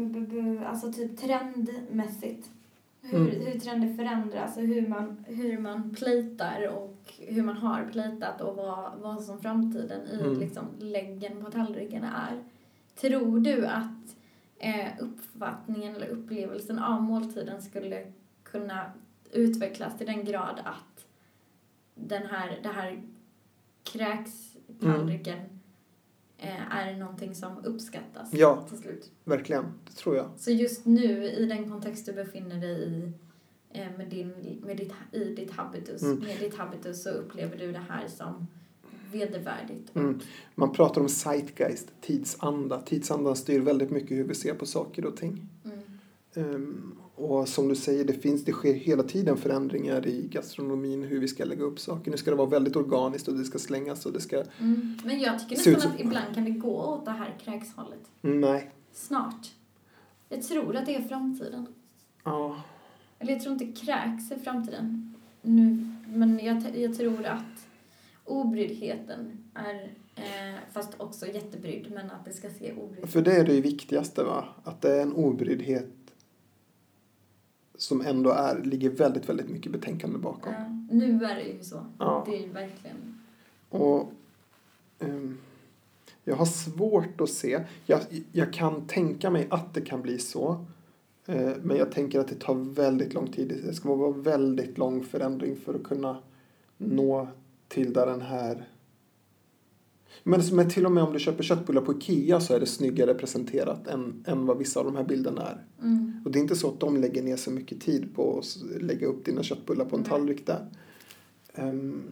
b- 0.07 0.65
alltså 0.67 0.93
typ 0.93 1.21
trendmässigt. 1.21 2.51
Hur, 3.03 3.19
Mm. 3.35 3.47
hur 3.47 3.61
trender 3.61 3.95
förändras 3.95 4.57
och 4.57 4.63
hur 4.63 4.89
man, 4.89 5.25
hur 5.29 5.59
man 5.59 5.95
plejtar 5.95 6.69
och 6.69 7.13
hur 7.19 7.43
man 7.43 7.57
har 7.57 7.85
plejtat 7.93 8.41
och 8.41 8.57
vad, 8.57 8.99
vad 8.99 9.23
som 9.23 9.41
framtiden 9.41 10.07
i 10.07 10.21
Mm. 10.21 10.39
liksom, 10.41 10.65
läggen 10.79 11.45
på 11.45 11.51
tallriken 11.51 12.05
är. 12.05 12.45
Tror 13.01 13.41
du 13.41 13.67
att 13.67 14.17
eh, 14.59 14.89
uppfattningen 15.01 15.95
eller 15.97 16.09
upplevelsen 16.09 16.79
av 16.79 17.03
måltiden 17.03 17.63
skulle 17.63 18.13
kunna 18.43 18.91
utvecklas 19.33 19.99
till 19.99 20.07
den 20.07 20.25
grad 20.25 20.61
att 20.65 21.07
den 21.95 22.27
här, 22.27 22.59
det 22.63 22.69
här 22.69 23.03
kräkstallriken 23.83 25.39
eh, 25.39 25.45
är 26.71 26.97
någonting 26.97 27.35
som 27.35 27.65
uppskattas 27.65 28.29
Ja. 28.33 28.67
till 28.69 28.79
slut. 28.79 29.11
Verkligen, 29.25 29.65
det 29.87 29.93
tror 29.93 30.17
jag. 30.17 30.31
Så 30.37 30.51
just 30.51 30.87
nu 30.87 31.25
i 31.25 31.47
den 31.47 31.71
kontext 31.71 32.07
du 32.07 32.13
befinner 32.13 32.61
dig 32.61 32.83
i 32.83 33.13
eh, 33.71 33.87
med 33.99 34.09
din, 34.09 34.61
med 34.67 34.77
ditt, 34.77 34.93
i 35.13 35.25
ditt 35.25 35.51
habitus, 35.51 36.03
Mm. 36.03 36.19
med 36.19 36.37
ditt 36.41 36.55
habitus 36.55 37.03
så 37.03 37.11
upplever 37.11 37.59
du 37.59 37.73
det 37.73 37.83
här 37.89 38.09
som 38.09 38.47
vedervärdigt. 39.13 39.97
Mm. 39.97 40.21
Man 40.55 40.73
pratar 40.73 41.01
om 41.01 41.09
zeitgeist, 41.09 41.89
tidsanda. 42.01 42.81
Tidsandan 42.81 43.37
styr 43.37 43.61
väldigt 43.61 43.91
mycket 43.91 44.11
hur 44.19 44.25
vi 44.25 44.35
ser 44.35 44.55
på 44.55 44.67
saker 44.67 45.05
och 45.05 45.17
ting. 45.17 45.49
Mm. 45.65 45.79
Ehm, 46.35 46.99
och 47.19 47.49
som 47.49 47.69
du 47.69 47.75
säger, 47.77 48.05
det, 48.05 48.13
finns, 48.13 48.45
det 48.45 48.53
sker 48.53 48.75
hela 48.75 49.03
tiden 49.03 49.37
förändringar 49.37 50.07
i 50.07 50.29
gastronomin, 50.29 51.03
hur 51.03 51.21
vi 51.21 51.29
ska 51.29 51.45
lägga 51.45 51.65
upp 51.65 51.81
saker. 51.81 52.11
Nu 52.11 52.17
ska 52.17 52.31
det 52.31 52.37
vara 52.37 52.49
väldigt 52.49 52.77
organiskt 52.77 53.29
och 53.29 53.35
det 53.35 53.45
ska 53.45 53.59
slängas 53.59 54.07
och 54.07 54.13
det 54.13 54.21
ska... 54.21 54.37
Mm. 54.37 54.99
Men 55.05 55.21
jag 55.21 55.39
tycker 55.41 55.57
nästan 55.57 55.81
som- 55.81 55.91
att 55.91 56.01
ibland 56.01 56.35
kan 56.35 56.45
det 56.45 56.51
gå 56.51 56.77
åt 56.83 57.05
det 57.05 57.11
här 57.11 57.37
kräkshållet. 57.45 58.01
Mm, 58.23 58.41
Nej. 58.41 58.71
Snart. 58.93 59.47
Jag 60.29 60.43
tror 60.43 60.77
att 60.77 60.87
det 60.87 60.95
är 60.95 61.03
framtiden. 61.03 61.67
Ja. 62.25 62.63
Eller 63.19 63.33
jag 63.33 63.43
tror 63.43 63.53
inte 63.53 63.85
kräks 63.85 64.31
är 64.31 64.39
framtiden 64.39 65.15
nu, 65.43 65.89
men 66.07 66.39
jag, 66.45 66.77
jag 66.77 66.97
tror 66.97 67.27
att 67.27 67.67
obryddheten 68.25 69.45
är, 69.55 69.75
eh, 70.17 70.59
fast 70.73 70.91
också 70.97 71.27
jättebrydd, 71.27 71.91
men 71.95 72.11
att 72.11 72.25
det 72.25 72.33
ska 72.33 72.51
se 72.51 72.73
obrydd 72.73 73.09
För 73.09 73.23
det 73.23 73.33
är 73.33 73.45
det 73.45 73.61
viktigaste, 73.61 74.25
va? 74.25 74.45
Att 74.65 74.81
det 74.83 74.97
är 74.97 75.03
en 75.03 75.13
obryddhet 75.13 75.89
som 77.79 78.01
ändå 78.01 78.31
är, 78.31 78.63
ligger 78.63 78.91
väldigt, 78.91 79.29
väldigt 79.29 79.49
mycket 79.49 79.73
betänkande 79.73 80.19
bakom. 80.19 80.53
Ja, 80.53 80.95
nu 80.95 81.25
är 81.25 81.35
det 81.35 81.43
ju 81.43 81.63
så. 81.63 81.87
Ja. 81.99 82.25
Det 82.27 82.37
är 82.37 82.41
ju 82.41 82.53
verkligen... 82.53 83.21
Och 83.69 84.13
ehm, 84.99 85.39
jag 86.25 86.37
har 86.37 86.47
svårt 86.47 87.21
att 87.21 87.31
se. 87.31 87.65
Jag, 87.87 88.01
jag 88.33 88.53
kan 88.53 88.87
tänka 88.87 89.31
mig 89.31 89.47
att 89.51 89.75
det 89.75 89.81
kan 89.81 90.03
bli 90.03 90.19
så. 90.19 90.65
Eh, 91.27 91.53
men 91.63 91.77
jag 91.77 91.93
tänker 91.93 92.21
att 92.21 92.29
det 92.29 92.35
tar 92.35 92.55
väldigt 92.55 93.15
lång 93.15 93.33
tid. 93.33 93.61
Det 93.65 93.75
ska 93.75 93.95
vara 93.95 94.13
väldigt 94.13 94.79
lång 94.79 95.05
förändring 95.05 95.57
för 95.57 95.75
att 95.75 95.83
kunna 95.83 96.19
nå 96.77 97.29
till 97.69 97.93
där 97.93 98.07
den 98.07 98.21
här... 98.21 98.69
Men 100.25 100.59
är 100.59 100.65
till 100.65 100.87
och 100.87 100.93
med 100.93 101.05
om 101.05 101.13
du 101.13 101.19
köper 101.19 101.43
köttbullar 101.43 101.83
på 101.83 101.93
Ikea 101.93 102.41
så 102.41 102.55
är 102.55 102.61
det 102.61 102.67
snyggare 102.67 103.15
presenterat 103.15 103.87
än, 103.87 104.25
än 104.27 104.47
vad 104.47 104.59
vissa 104.59 104.81
av 104.81 104.87
de 104.87 104.97
här 104.97 105.05
bilderna 105.05 105.43
är. 105.43 105.65
Mm. 105.83 106.23
Och 106.25 106.31
det 106.31 106.39
är 106.39 106.41
inte 106.41 106.57
så 106.57 106.69
att 106.69 106.81
de 106.81 106.97
lägger 106.97 107.23
ner 107.23 107.37
så 107.37 107.51
mycket 107.51 107.81
tid 107.81 108.15
på 108.15 108.39
att 108.39 108.83
lägga 108.83 109.07
upp 109.07 109.25
dina 109.25 109.43
köttbullar 109.43 109.85
på 109.85 109.97
en 109.97 110.03
Nej. 110.03 110.11
tallrik 110.11 110.47
där. 110.47 110.67
Ehm, 111.55 112.03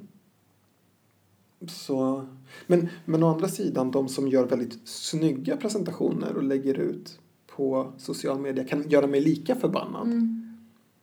så, 1.69 2.27
men, 2.67 2.89
men 3.05 3.23
å 3.23 3.35
andra 3.35 3.49
sidan, 3.49 3.91
de 3.91 4.09
som 4.09 4.29
gör 4.29 4.47
väldigt 4.47 4.89
snygga 4.89 5.57
presentationer 5.57 6.37
och 6.37 6.43
lägger 6.43 6.79
ut 6.79 7.19
på 7.47 7.93
social 7.99 8.41
media 8.41 8.65
kan 8.65 8.89
göra 8.89 9.07
mig 9.07 9.21
lika 9.21 9.55
förbannad. 9.55 10.07
Mm. 10.07 10.43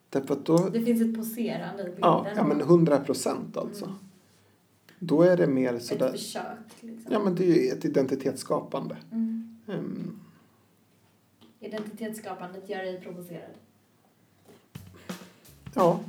Därför 0.10 0.34
att 0.34 0.46
då, 0.46 0.58
Det 0.58 0.82
finns 0.82 1.02
ett 1.02 1.16
poserande 1.16 1.82
i 1.82 1.86
bilden. 1.86 2.00
ja, 2.02 2.28
ja 2.36 2.48
men 2.48 2.62
100 2.62 2.98
procent 2.98 3.58
alltså. 3.58 3.86
Mm. 3.86 3.98
Då 5.06 5.22
är 5.22 5.38
det 5.38 5.48
mer 5.48 5.74
Ett 5.74 5.86
sådär, 5.86 6.12
försök, 6.12 6.44
liksom. 6.80 7.14
ja 7.14 7.20
men 7.20 7.36
det 7.36 7.44
är 7.44 7.64
ju 7.64 7.70
ett 7.70 7.86
identitetsskapande. 7.86 8.98
Mm. 9.12 9.58
Ehm, 9.68 10.20
Identitetsskapandet 11.60 12.70
gör 12.70 12.80
dig 12.84 13.02
provocerad. 13.02 13.52
ja, 15.76 16.00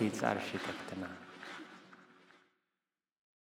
Måltidsarkitekterna. 0.00 1.25